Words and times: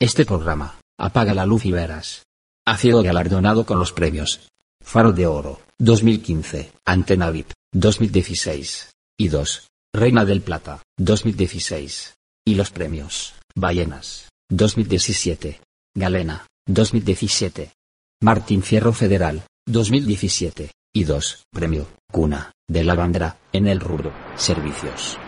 Este 0.00 0.24
programa, 0.24 0.80
Apaga 0.98 1.34
la 1.34 1.44
luz 1.44 1.66
y 1.66 1.72
verás. 1.72 2.22
Ha 2.66 2.78
sido 2.78 3.02
galardonado 3.02 3.66
con 3.66 3.78
los 3.78 3.92
premios 3.92 4.48
Faro 4.82 5.12
de 5.12 5.26
Oro, 5.26 5.60
2015, 5.78 6.72
Antena 6.86 7.30
VIP, 7.30 7.52
2016. 7.72 8.92
Y 9.18 9.28
2. 9.28 9.68
Reina 9.94 10.24
del 10.24 10.40
Plata, 10.40 10.82
2016. 10.96 12.14
Y 12.46 12.54
los 12.54 12.70
premios 12.70 13.34
Ballenas, 13.54 14.30
2017. 14.48 15.60
Galena, 15.94 16.46
2017. 16.66 17.74
Martín 18.22 18.62
Fierro 18.62 18.94
Federal, 18.94 19.42
2017. 19.66 20.70
Y 20.94 21.04
2. 21.04 21.42
Premio 21.52 21.86
Cuna 22.10 22.52
de 22.66 22.84
la 22.84 22.94
Bandera, 22.94 23.36
en 23.52 23.66
el 23.66 23.80
rubro 23.80 24.14
Servicios. 24.36 25.18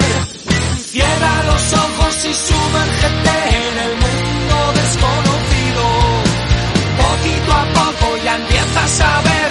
Cierra 0.92 1.44
los 1.48 1.74
ojos 1.74 2.26
y 2.26 2.34
sumérgete 2.36 3.38
en 3.66 3.78
el 3.86 3.94
mundo 4.04 4.74
desconocido. 4.76 5.84
Poquito 7.02 7.52
a 7.52 7.66
poco 7.74 8.18
ya 8.24 8.36
empiezas 8.36 9.02
a 9.02 9.22
ver, 9.22 9.49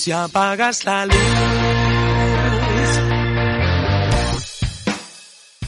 Si 0.00 0.12
apagas 0.12 0.86
la 0.86 1.04
luz. 1.04 1.14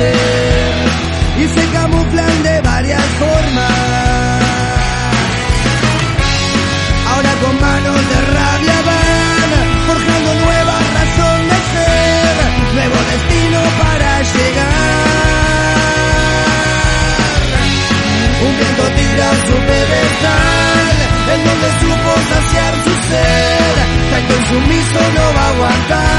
Y 0.00 1.48
se 1.48 1.66
camuflan 1.72 2.42
de 2.44 2.60
varias 2.60 3.02
formas. 3.18 4.42
Ahora 7.10 7.32
con 7.42 7.60
manos 7.60 8.00
de 8.10 8.20
rabia 8.36 8.78
van 8.86 9.50
forjando 9.88 10.34
nueva 10.34 10.76
razón 10.98 11.38
de 11.50 11.58
ser, 11.72 12.34
nuevo 12.74 12.98
destino 13.10 13.60
para 13.82 14.10
llegar. 14.22 14.98
Un 18.46 18.52
viento 18.56 18.84
tira 18.98 19.28
su 19.48 19.56
pedestal, 19.66 20.94
en 21.34 21.40
donde 21.44 21.68
supo 21.80 22.10
saciar 22.30 22.74
su 22.84 22.94
ser, 23.10 23.74
tanto 24.12 24.32
insumiso 24.38 25.00
no 25.16 25.24
va 25.34 25.42
a 25.42 25.48
aguantar. 25.48 26.17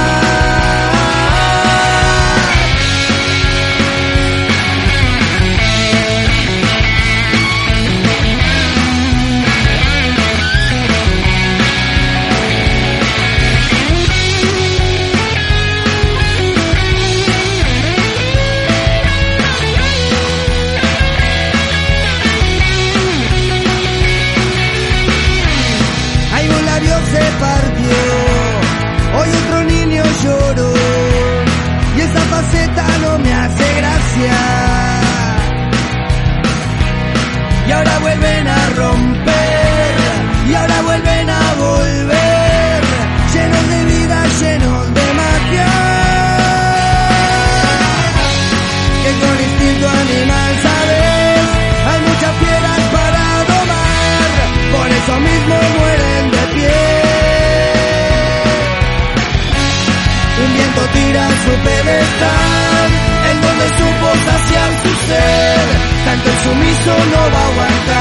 Pedestal, 62.19 62.89
en 63.31 63.41
donde 63.41 63.65
supo 63.77 64.07
saciar 64.25 64.69
su 64.83 64.91
ser, 65.07 65.59
tanto 66.05 66.29
el 66.29 66.37
sumiso 66.37 66.91
no 67.11 67.21
va 67.33 67.39
a 67.39 67.47
aguantar. 67.47 67.99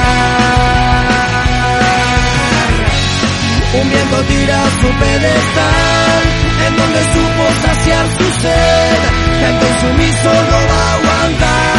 Un 3.81 3.91
viento 3.91 4.17
tira 4.23 4.59
su 4.81 4.88
pedestal, 4.88 6.23
en 6.67 6.76
donde 6.76 7.00
supo 7.15 7.44
saciar 7.67 8.06
su 8.19 8.26
ser, 8.41 8.99
tanto 9.43 9.67
el 9.67 9.75
sumiso 9.81 10.31
no 10.50 10.59
va 10.69 10.79
a 10.79 10.94
aguantar. 10.94 11.77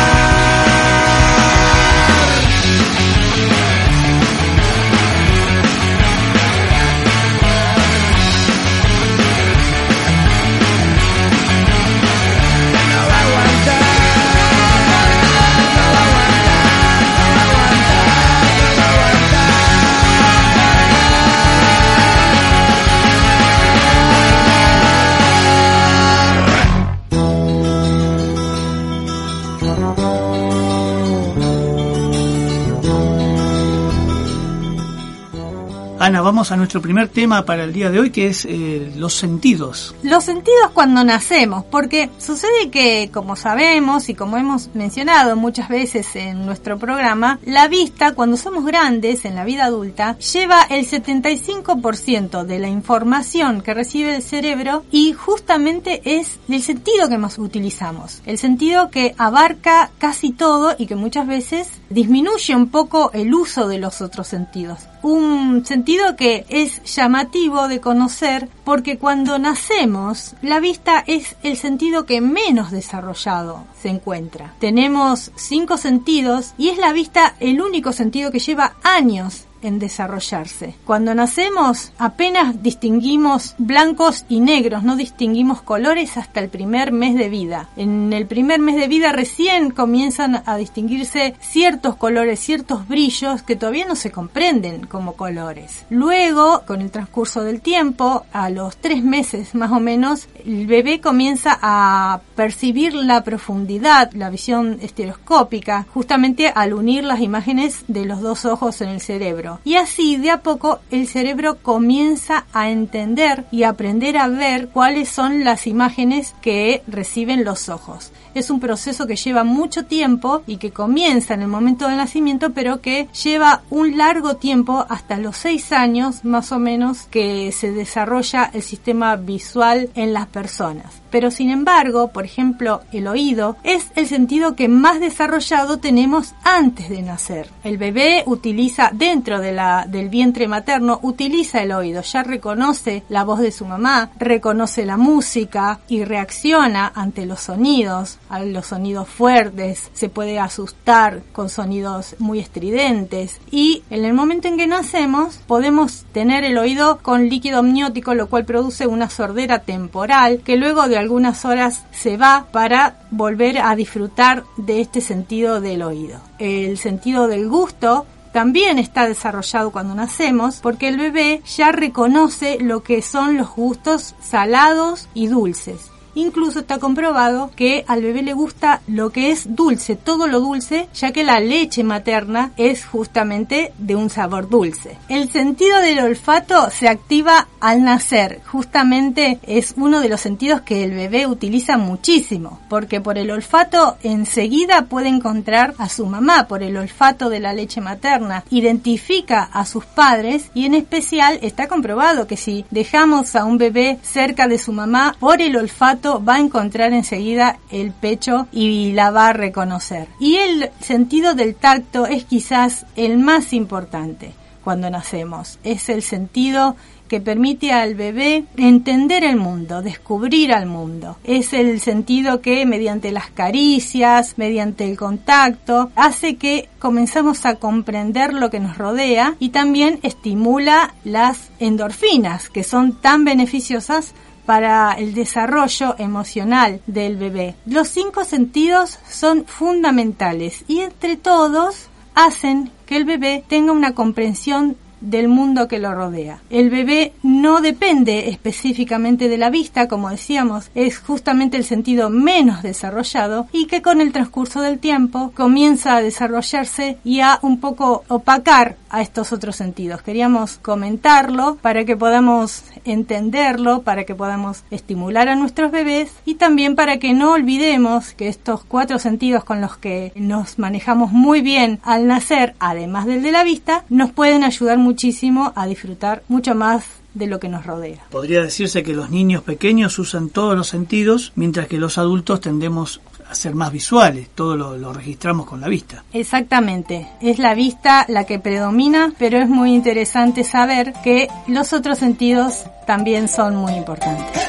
Vamos 36.30 36.52
a 36.52 36.58
nuestro 36.58 36.80
primer 36.80 37.10
tema 37.10 37.44
para 37.44 37.64
el 37.64 37.74
día 37.74 37.90
de 37.90 38.00
hoy, 38.00 38.12
que 38.12 38.28
es 38.28 38.46
eh, 38.46 38.94
los 38.96 39.16
sentidos. 39.16 39.96
Los 40.04 40.26
sentidos 40.26 40.70
cuando 40.76 41.04
nacemos, 41.04 41.66
porque 41.66 42.12
sucede 42.20 42.70
que, 42.70 43.10
como 43.12 43.36
sabemos 43.36 44.10
y 44.10 44.14
como 44.14 44.38
hemos 44.38 44.70
mencionado 44.76 45.36
muchas 45.36 45.70
veces 45.70 46.16
en 46.16 46.46
nuestro 46.46 46.78
programa, 46.78 47.40
la 47.46 47.68
vista 47.68 48.14
cuando 48.14 48.38
somos 48.38 48.64
grandes 48.64 49.26
en 49.26 49.34
la 49.34 49.44
vida 49.44 49.66
adulta 49.66 50.20
lleva 50.20 50.62
el 50.70 50.86
75% 50.86 52.44
de 52.44 52.60
la 52.60 52.68
información 52.68 53.62
que 53.62 53.74
recibe 53.74 54.18
el 54.18 54.22
cerebro 54.22 54.84
y 54.92 55.14
justamente 55.14 56.04
es 56.06 56.38
el 56.48 56.62
sentido 56.62 57.10
que 57.10 57.18
más 57.18 57.40
utilizamos, 57.40 58.22
el 58.28 58.38
sentido 58.38 58.92
que 58.92 59.16
abarca 59.18 59.90
casi 59.98 60.32
todo 60.32 60.76
y 60.78 60.86
que 60.86 60.96
muchas 60.96 61.26
veces 61.26 61.72
disminuye 61.90 62.56
un 62.56 62.70
poco 62.70 63.10
el 63.14 63.34
uso 63.34 63.68
de 63.68 63.80
los 63.80 64.04
otros 64.04 64.28
sentidos. 64.28 64.82
Un 65.02 65.66
sentido 65.66 66.16
que 66.16 66.46
es 66.50 66.84
llamativo 66.84 67.68
de 67.68 67.80
conocer 67.80 68.50
porque 68.64 68.98
cuando 68.98 69.40
nacemos 69.40 70.36
la 70.42 70.60
vista 70.60 71.04
es 71.08 71.36
el 71.44 71.56
sentido 71.58 72.06
que 72.06 72.22
menos 72.22 72.72
desarrollado 72.72 73.64
se 73.82 73.90
encuentra. 73.90 74.54
Tenemos 74.60 75.32
cinco 75.36 75.78
sentidos 75.78 76.54
y 76.58 76.70
es 76.70 76.78
la 76.78 76.92
vista 76.92 77.36
el 77.40 77.62
único 77.62 77.94
sentido 77.94 78.32
que 78.32 78.40
lleva 78.40 78.76
años 78.84 79.46
en 79.62 79.80
desarrollarse. 79.80 80.76
Cuando 80.86 81.14
nacemos 81.16 81.92
apenas 81.98 82.62
distinguimos 82.62 83.56
blancos 83.58 84.26
y 84.30 84.40
negros, 84.40 84.84
no 84.84 84.96
distinguimos 84.96 85.62
colores 85.62 86.18
hasta 86.18 86.40
el 86.40 86.50
primer 86.50 86.92
mes 86.92 87.16
de 87.16 87.30
vida. 87.30 87.70
En 87.76 88.14
el 88.14 88.26
primer 88.26 88.60
mes 88.60 88.76
de 88.76 88.88
vida 88.88 89.12
recién 89.12 89.72
comienzan 89.72 90.44
a 90.46 90.58
distinguirse 90.58 91.36
ciertos 91.40 91.96
colores, 91.96 92.40
ciertos 92.40 92.88
brillos 92.88 93.42
que 93.42 93.56
todavía 93.56 93.86
no 93.86 93.96
se 93.96 94.12
comprenden 94.12 94.86
como 94.86 95.14
colores. 95.14 95.86
Luego, 95.90 96.64
con 96.66 96.82
el 96.82 96.92
transcurso 96.92 97.44
del 97.44 97.62
tiempo, 97.62 98.26
a 98.32 98.50
los 98.50 98.78
tres 98.78 99.04
meses 99.04 99.56
más 99.56 99.72
o 99.72 99.80
menos, 99.80 100.28
el 100.46 100.68
bebé 100.68 101.02
comienza 101.02 101.58
a 101.62 102.22
percibir 102.36 102.94
la 102.94 103.24
profundidad, 103.24 104.12
la 104.14 104.30
visión 104.30 104.80
estereoscópica, 104.82 105.86
justamente 105.94 106.52
al 106.54 106.74
unir 106.74 107.04
las 107.04 107.22
imágenes 107.22 107.84
de 107.88 108.06
los 108.06 108.22
dos 108.22 108.46
ojos 108.46 108.82
en 108.82 108.90
el 108.90 109.02
cerebro. 109.02 109.49
Y 109.64 109.76
así, 109.76 110.18
de 110.18 110.32
a 110.32 110.42
poco, 110.42 110.80
el 110.92 111.08
cerebro 111.08 111.58
comienza 111.62 112.46
a 112.54 112.70
entender 112.70 113.46
y 113.52 113.64
aprender 113.64 114.18
a 114.18 114.28
ver 114.28 114.70
cuáles 114.70 115.10
son 115.10 115.44
las 115.44 115.68
imágenes 115.68 116.36
que 116.42 116.84
reciben 116.88 117.44
los 117.44 117.70
ojos. 117.70 118.12
Es 118.36 118.50
un 118.52 118.60
proceso 118.60 119.08
que 119.08 119.16
lleva 119.16 119.44
mucho 119.44 119.86
tiempo 119.86 120.44
y 120.46 120.58
que 120.58 120.72
comienza 120.72 121.34
en 121.34 121.42
el 121.42 121.48
momento 121.48 121.88
del 121.88 121.98
nacimiento, 121.98 122.52
pero 122.52 122.80
que 122.80 123.08
lleva 123.24 123.64
un 123.70 123.98
largo 123.98 124.36
tiempo, 124.36 124.86
hasta 124.88 125.18
los 125.18 125.38
seis 125.38 125.72
años 125.72 126.24
más 126.24 126.52
o 126.52 126.60
menos, 126.60 127.04
que 127.10 127.52
se 127.52 127.72
desarrolla 127.72 128.52
el 128.54 128.62
sistema 128.62 129.16
visual 129.16 129.90
en 129.96 130.14
las 130.14 130.28
personas. 130.28 131.02
Pero 131.10 131.32
sin 131.32 131.50
embargo, 131.50 132.10
por 132.10 132.26
ejemplo, 132.26 132.82
el 132.92 133.08
oído 133.08 133.58
es 133.64 133.88
el 133.96 134.08
sentido 134.08 134.56
que 134.56 134.68
más 134.68 135.00
desarrollado 135.00 135.80
tenemos 135.80 136.36
antes 136.44 136.90
de 136.90 137.02
nacer. 137.02 137.50
El 137.64 137.78
bebé 137.78 138.24
utiliza 138.28 138.92
dentro 138.94 139.39
del 139.40 140.10
vientre 140.10 140.48
materno 140.48 141.00
utiliza 141.02 141.62
el 141.62 141.72
oído, 141.72 142.02
ya 142.02 142.24
reconoce 142.24 143.04
la 143.10 143.24
voz 143.24 143.40
de 143.40 143.52
su 143.52 143.66
mamá, 143.66 144.12
reconoce 144.18 144.86
la 144.86 144.98
música 144.98 145.80
y 145.88 146.04
reacciona 146.04 146.92
ante 146.94 147.26
los 147.26 147.42
sonidos, 147.42 148.20
a 148.30 148.42
los 148.42 148.68
sonidos 148.68 149.08
fuertes, 149.08 149.90
se 149.94 150.10
puede 150.10 150.40
asustar 150.40 151.22
con 151.32 151.50
sonidos 151.50 152.16
muy 152.20 152.40
estridentes 152.40 153.40
y 153.52 153.84
en 153.90 154.06
el 154.06 154.14
momento 154.14 154.48
en 154.48 154.58
que 154.58 154.68
nacemos 154.68 155.40
podemos 155.48 156.06
tener 156.12 156.44
el 156.44 156.58
oído 156.58 157.00
con 157.02 157.30
líquido 157.30 157.60
amniótico, 157.60 158.14
lo 158.14 158.30
cual 158.30 158.46
produce 158.46 158.88
una 158.88 159.10
sordera 159.10 159.60
temporal 159.60 160.42
que 160.44 160.58
luego 160.58 160.88
de 160.88 160.98
algunas 160.98 161.46
horas 161.46 161.86
se 161.92 162.18
va 162.18 162.48
para 162.52 163.00
volver 163.12 163.60
a 163.60 163.76
disfrutar 163.76 164.44
de 164.58 164.82
este 164.82 165.02
sentido 165.02 165.62
del 165.62 165.82
oído. 165.82 166.20
El 166.38 166.78
sentido 166.78 167.28
del 167.28 167.48
gusto 167.48 168.06
también 168.32 168.80
está 168.80 169.08
desarrollado 169.08 169.72
cuando 169.72 169.96
nacemos 169.96 170.60
porque 170.62 170.88
el 170.88 170.98
bebé 170.98 171.42
ya 171.46 171.72
reconoce 171.72 172.58
lo 172.60 172.84
que 172.84 173.02
son 173.02 173.38
los 173.38 173.50
gustos 173.50 174.16
salados 174.22 175.08
y 175.14 175.28
dulces. 175.28 175.92
Incluso 176.16 176.60
está 176.60 176.80
comprobado 176.80 177.52
que 177.56 177.86
al 177.88 178.02
bebé 178.02 178.22
le 178.22 178.34
gusta 178.34 178.82
lo 178.88 179.12
que 179.12 179.32
es 179.32 179.56
dulce, 179.56 179.96
todo 179.96 180.28
lo 180.28 180.40
dulce, 180.40 180.88
ya 180.94 181.12
que 181.12 181.24
la 181.24 181.40
leche 181.40 181.84
materna 181.84 182.52
es 182.58 182.86
justamente 182.86 183.74
de 183.78 183.96
un 183.96 184.10
sabor 184.10 184.50
dulce. 184.50 184.98
El 185.08 185.30
sentido 185.32 185.80
del 185.80 186.00
olfato 186.00 186.70
se 186.72 186.88
activa 186.88 187.48
al 187.60 187.84
nacer, 187.84 188.42
justamente 188.46 189.40
es 189.44 189.74
uno 189.78 190.00
de 190.00 190.10
los 190.10 190.22
sentidos 190.22 190.62
que 190.62 190.84
el 190.84 190.92
bebé 190.92 191.28
utiliza 191.28 191.78
muchísimo, 191.78 192.60
porque 192.70 193.02
por 193.02 193.18
el 193.18 193.32
olfato 193.32 193.98
enseguida 194.04 194.86
puede 194.86 195.10
encontrar 195.10 195.76
a 195.78 195.90
su 195.90 196.06
mamá, 196.06 196.48
por 196.48 196.64
el 196.64 196.78
olfato 196.78 197.30
de 197.30 197.40
la 197.40 197.54
leche 197.54 197.82
materna, 197.82 198.44
identifica 198.50 199.44
a 199.44 199.66
sus 199.66 199.86
padres 199.86 200.50
y 200.54 200.66
en 200.66 200.74
especial 200.74 201.40
está 201.42 201.68
comprobado 201.68 202.28
que 202.28 202.38
si 202.38 202.66
dejamos 202.72 203.36
a 203.36 203.46
un 203.46 203.58
bebé 203.58 204.00
cerca 204.02 204.48
de 204.48 204.58
su 204.58 204.72
mamá 204.72 205.16
por 205.20 205.42
el 205.42 205.56
olfato, 205.56 205.99
va 206.06 206.36
a 206.36 206.40
encontrar 206.40 206.94
enseguida 206.94 207.60
el 207.72 207.92
pecho 207.92 208.48
y 208.52 208.92
la 208.94 209.12
va 209.12 209.30
a 209.30 209.34
reconocer. 209.34 210.08
Y 210.20 210.36
el 210.36 210.70
sentido 210.80 211.34
del 211.34 211.56
tacto 211.56 212.06
es 212.06 212.26
quizás 212.26 212.86
el 212.96 213.18
más 213.18 213.54
importante 213.54 214.34
cuando 214.64 214.90
nacemos. 214.90 215.60
Es 215.64 215.90
el 215.90 216.02
sentido 216.02 216.76
que 217.10 217.20
permite 217.20 217.74
al 217.74 217.96
bebé 217.96 218.46
entender 218.56 219.26
el 219.26 219.36
mundo, 219.36 219.82
descubrir 219.82 220.54
al 220.54 220.68
mundo. 220.68 221.18
Es 221.26 221.52
el 221.54 221.82
sentido 221.82 222.40
que 222.40 222.66
mediante 222.66 223.12
las 223.12 223.32
caricias, 223.32 224.38
mediante 224.38 224.90
el 224.90 224.96
contacto, 224.96 225.92
hace 225.96 226.38
que 226.38 226.70
comenzamos 226.78 227.46
a 227.46 227.56
comprender 227.56 228.34
lo 228.34 228.50
que 228.50 228.60
nos 228.60 228.78
rodea 228.78 229.36
y 229.40 229.50
también 229.50 230.00
estimula 230.04 230.94
las 231.04 231.50
endorfinas, 231.60 232.50
que 232.50 232.64
son 232.64 232.94
tan 232.94 233.26
beneficiosas 233.26 234.14
para 234.50 234.94
el 234.94 235.14
desarrollo 235.14 235.94
emocional 236.00 236.82
del 236.88 237.18
bebé. 237.18 237.54
Los 237.68 237.88
cinco 237.90 238.24
sentidos 238.24 238.98
son 239.08 239.46
fundamentales 239.46 240.64
y 240.68 240.80
entre 240.80 241.18
todos 241.18 241.86
hacen 242.16 242.72
que 242.88 242.98
el 242.98 243.06
bebé 243.06 243.44
tenga 243.48 243.74
una 243.74 243.94
comprensión 243.94 244.76
del 245.02 245.28
mundo 245.28 245.68
que 245.68 245.80
lo 245.80 245.94
rodea. 245.94 246.42
El 246.50 246.70
bebé 246.70 247.14
no 247.24 247.62
depende 247.62 248.30
específicamente 248.30 249.30
de 249.30 249.38
la 249.38 249.50
vista, 249.50 249.88
como 249.88 250.10
decíamos, 250.10 250.72
es 250.76 251.00
justamente 251.00 251.58
el 251.58 251.64
sentido 251.64 252.10
menos 252.10 252.62
desarrollado 252.62 253.48
y 253.52 253.66
que 253.66 253.82
con 253.82 254.02
el 254.02 254.12
transcurso 254.12 254.62
del 254.62 254.80
tiempo 254.80 255.32
comienza 255.36 255.96
a 255.96 256.02
desarrollarse 256.02 256.98
y 257.04 257.22
a 257.22 257.40
un 257.42 257.60
poco 257.60 258.04
opacar 258.08 258.78
a 258.90 259.02
estos 259.02 259.32
otros 259.32 259.56
sentidos. 259.56 260.02
Queríamos 260.02 260.58
comentarlo 260.58 261.58
para 261.62 261.86
que 261.86 261.96
podamos 261.96 262.64
entenderlo, 262.86 263.84
para 263.84 264.04
que 264.04 264.16
podamos 264.16 264.64
estimular 264.72 265.30
a 265.30 265.36
nuestros 265.36 265.72
bebés 265.72 266.12
y 266.26 266.36
también 266.36 266.76
para 266.76 266.98
que 266.98 267.14
no 267.14 267.34
olvidemos 267.34 268.14
que 268.14 268.28
estos 268.28 268.64
cuatro 268.64 269.00
sentidos 269.00 269.44
con 269.44 269.62
los 269.62 269.78
que 269.78 270.12
nos 270.16 270.60
manejamos 270.60 271.12
muy 271.12 271.42
bien 271.42 271.80
al 271.84 272.08
nacer, 272.08 272.56
además 272.60 273.06
del 273.06 273.22
de 273.22 273.32
la 273.32 273.44
vista, 273.44 273.86
nos 273.90 274.12
pueden 274.12 274.44
ayudar 274.44 274.78
muchísimo 274.90 275.54
a 275.56 275.68
disfrutar 275.68 276.24
mucho 276.30 276.56
más 276.56 276.84
de 277.14 277.28
lo 277.28 277.40
que 277.40 277.48
nos 277.48 277.64
rodea. 277.64 278.00
Podría 278.10 278.42
decirse 278.42 278.82
que 278.82 278.94
los 278.94 279.12
niños 279.12 279.44
pequeños 279.44 280.00
usan 280.00 280.30
todos 280.30 280.58
los 280.58 280.68
sentidos, 280.68 281.32
mientras 281.36 281.68
que 281.68 281.78
los 281.78 282.00
adultos 282.00 282.42
tendemos 282.42 283.02
a 283.30 283.36
ser 283.36 283.54
más 283.54 283.72
visuales, 283.72 284.30
todo 284.34 284.58
lo, 284.58 284.76
lo, 284.78 284.92
registramos 284.92 285.46
con 285.46 285.62
la 285.62 285.68
vista. 285.68 286.04
Exactamente, 286.12 287.08
es 287.22 287.38
la 287.38 287.54
vista 287.54 288.06
la 288.08 288.24
que 288.24 288.40
predomina, 288.40 289.14
pero 289.20 289.38
es 289.38 289.48
muy 289.48 289.76
interesante 289.76 290.44
saber 290.44 290.94
que 291.04 291.28
los 291.48 291.72
otros 291.74 292.00
sentidos 292.00 292.64
también 292.88 293.28
son 293.28 293.56
muy 293.56 293.74
importantes. 293.74 294.42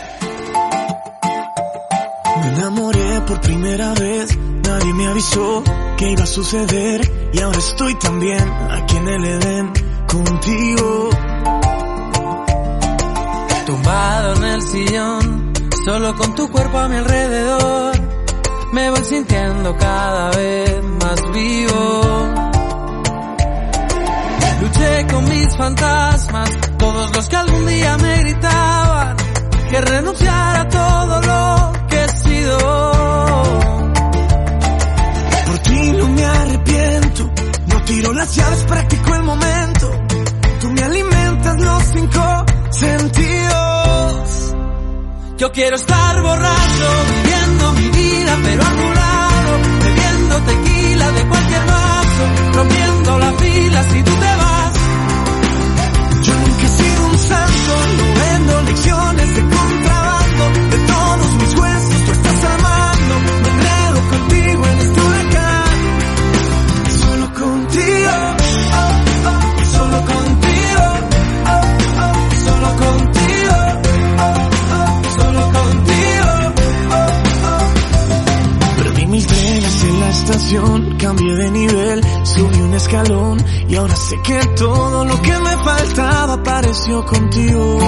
Me 2.40 2.49
enamoré 2.49 3.20
por 3.26 3.38
primera 3.42 3.92
vez, 3.92 4.38
nadie 4.66 4.94
me 4.94 5.06
avisó 5.06 5.62
que 5.99 6.12
iba 6.12 6.23
a 6.23 6.26
suceder 6.26 7.00
y 7.35 7.40
ahora 7.40 7.59
estoy 7.59 7.94
también 7.99 8.49
aquí 8.70 8.97
en 8.97 9.09
el 9.09 9.25
Edén 9.26 9.89
contigo. 10.11 11.11
Tumbado 13.67 14.35
en 14.37 14.45
el 14.45 14.62
sillón, 14.62 15.52
solo 15.85 16.17
con 16.17 16.35
tu 16.35 16.50
cuerpo 16.50 16.79
a 16.79 16.88
mi 16.88 16.97
alrededor, 16.97 17.93
me 18.73 18.90
voy 18.90 19.05
sintiendo 19.05 19.76
cada 19.76 20.31
vez 20.31 20.85
más 20.85 21.33
vivo. 21.33 22.35
Luché 24.61 25.07
con 25.07 25.29
mis 25.29 25.57
fantasmas, 25.57 26.50
todos 26.79 27.17
los 27.17 27.29
que 27.29 27.37
algún 27.37 27.67
día 27.67 27.97
me 27.99 28.19
gritaban 28.19 29.17
que 29.71 29.81
renunciara 29.81 30.62
a 30.62 30.69
todo 30.69 31.21
lo 31.23 31.73
que 31.88 32.05
he 32.05 32.09
sido. 32.09 32.59
Por 35.47 35.59
ti 35.59 35.93
no 35.93 36.09
me 36.09 36.25
arrepiento, 36.25 37.30
tiro 37.90 38.12
las 38.12 38.35
llaves, 38.37 38.64
practico 38.64 39.14
el 39.14 39.23
momento. 39.25 39.90
Tú 40.61 40.70
me 40.70 40.82
alimentas 40.82 41.61
los 41.61 41.82
cinco 41.92 42.44
sentidos. 42.70 44.54
Yo 45.38 45.50
quiero 45.52 45.76
estar 45.76 46.23
borracho, 46.23 46.88
viviendo 47.14 47.73
mi 47.73 47.88
vida, 47.88 48.38
pero 48.44 48.62
a 48.62 48.73
tu 48.80 48.88
lado, 49.02 49.50
bebiendo 49.85 50.35
tequila 50.50 51.11
de 51.12 51.28
cualquier 51.28 51.66
vaso, 51.66 52.25
rompiendo 52.54 53.18
la 53.18 53.32
fila 53.32 53.82
si 53.82 54.02
tú 54.02 54.12
te 54.25 54.37
vas. 54.42 54.73
Yo 56.26 56.35
nunca 56.35 56.64
he 56.64 56.68
sido 56.68 57.06
un 57.06 57.18
santo, 57.18 57.73
no 57.97 58.04
vendo 58.20 58.62
lecciones 58.62 59.35
de 59.37 59.42
cambié 80.99 81.37
de 81.37 81.50
nivel, 81.52 82.00
subí 82.25 82.61
un 82.61 82.75
escalón 82.75 83.38
y 83.69 83.76
ahora 83.76 83.95
sé 83.95 84.16
que 84.23 84.38
todo 84.57 85.04
lo 85.04 85.23
que 85.23 85.38
me 85.38 85.57
faltaba 85.64 86.35
apareció 86.35 87.04
contigo. 87.07 87.78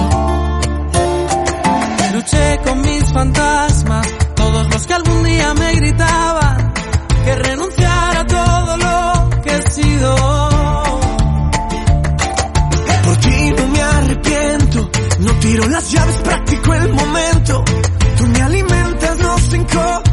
Luché 2.14 2.60
con 2.64 2.80
mis 2.82 3.12
fantasmas, 3.12 4.06
todos 4.36 4.68
los 4.70 4.86
que 4.86 4.94
algún 4.94 5.24
día 5.24 5.54
me 5.54 5.74
gritaban 5.74 6.72
que 7.24 7.34
renunciara 7.34 8.20
a 8.20 8.26
todo 8.26 8.76
lo 8.76 9.42
que 9.42 9.50
he 9.50 9.70
sido. 9.72 10.14
Por 13.04 13.16
ti 13.16 13.52
no 13.56 13.66
me 13.68 13.82
arrepiento, 13.82 14.90
no 15.18 15.32
tiro 15.40 15.66
las 15.66 15.90
llaves, 15.90 16.16
practico 16.18 16.74
el 16.74 16.92
momento. 16.92 17.64
Tú 18.18 18.26
me 18.28 18.42
alimentas 18.42 18.92
cinco 19.50 19.80
sentidos. 19.80 20.11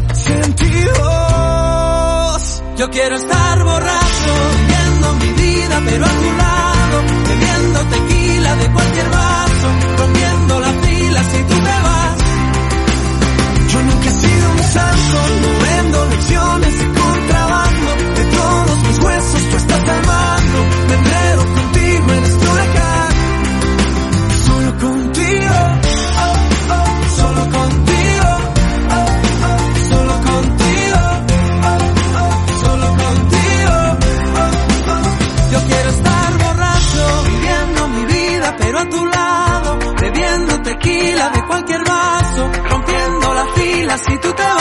Yo 2.80 2.90
quiero 2.90 3.18
estar 3.18 3.62
borracho, 3.62 4.34
viviendo 4.58 5.14
mi 5.16 5.34
vida, 5.34 5.82
pero 5.84 6.06
a 6.06 6.10
tu 6.10 6.32
lado, 6.38 7.04
bebiendo 7.28 7.80
tequila 7.90 8.56
de 8.56 8.72
cualquier 8.72 9.10
vaso, 9.10 9.68
rompiendo 9.98 10.60
la 10.62 10.72
fila 10.72 11.24
si 11.26 11.44
tú 11.44 11.56
te 11.56 11.76
vas. 11.84 12.18
Yo 13.68 13.84
nunca 13.84 14.10
he 14.10 14.22
sido 14.22 14.52
un 14.52 14.64
santo, 14.64 15.18
no 15.42 15.60
vendo 15.60 16.06
lecciones 16.06 16.80
de 16.80 16.86
contrabando. 16.86 17.96
De 18.16 18.24
todos 18.38 18.84
mis 18.88 19.00
huesos 19.00 19.50
tú 19.50 19.58
estás 19.58 19.90
amando. 19.90 20.89
tequila 41.00 41.30
de 41.30 41.46
cualquier 41.46 41.84
vaso, 41.84 42.52
rompiendo 42.70 43.34
las 43.34 43.52
filas 43.54 44.02
si 44.02 44.18
tú 44.18 44.34
te 44.34 44.44
vas 44.44 44.59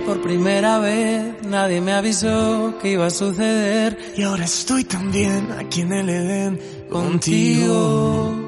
por 0.00 0.20
primera 0.22 0.78
vez, 0.78 1.34
nadie 1.46 1.80
me 1.80 1.92
avisó 1.92 2.74
que 2.80 2.92
iba 2.92 3.06
a 3.06 3.10
suceder. 3.10 3.98
Y 4.16 4.22
ahora 4.22 4.44
estoy 4.44 4.84
también 4.84 5.50
aquí 5.52 5.82
en 5.82 5.92
el 5.92 6.08
Edén 6.08 6.60
contigo. 6.90 8.47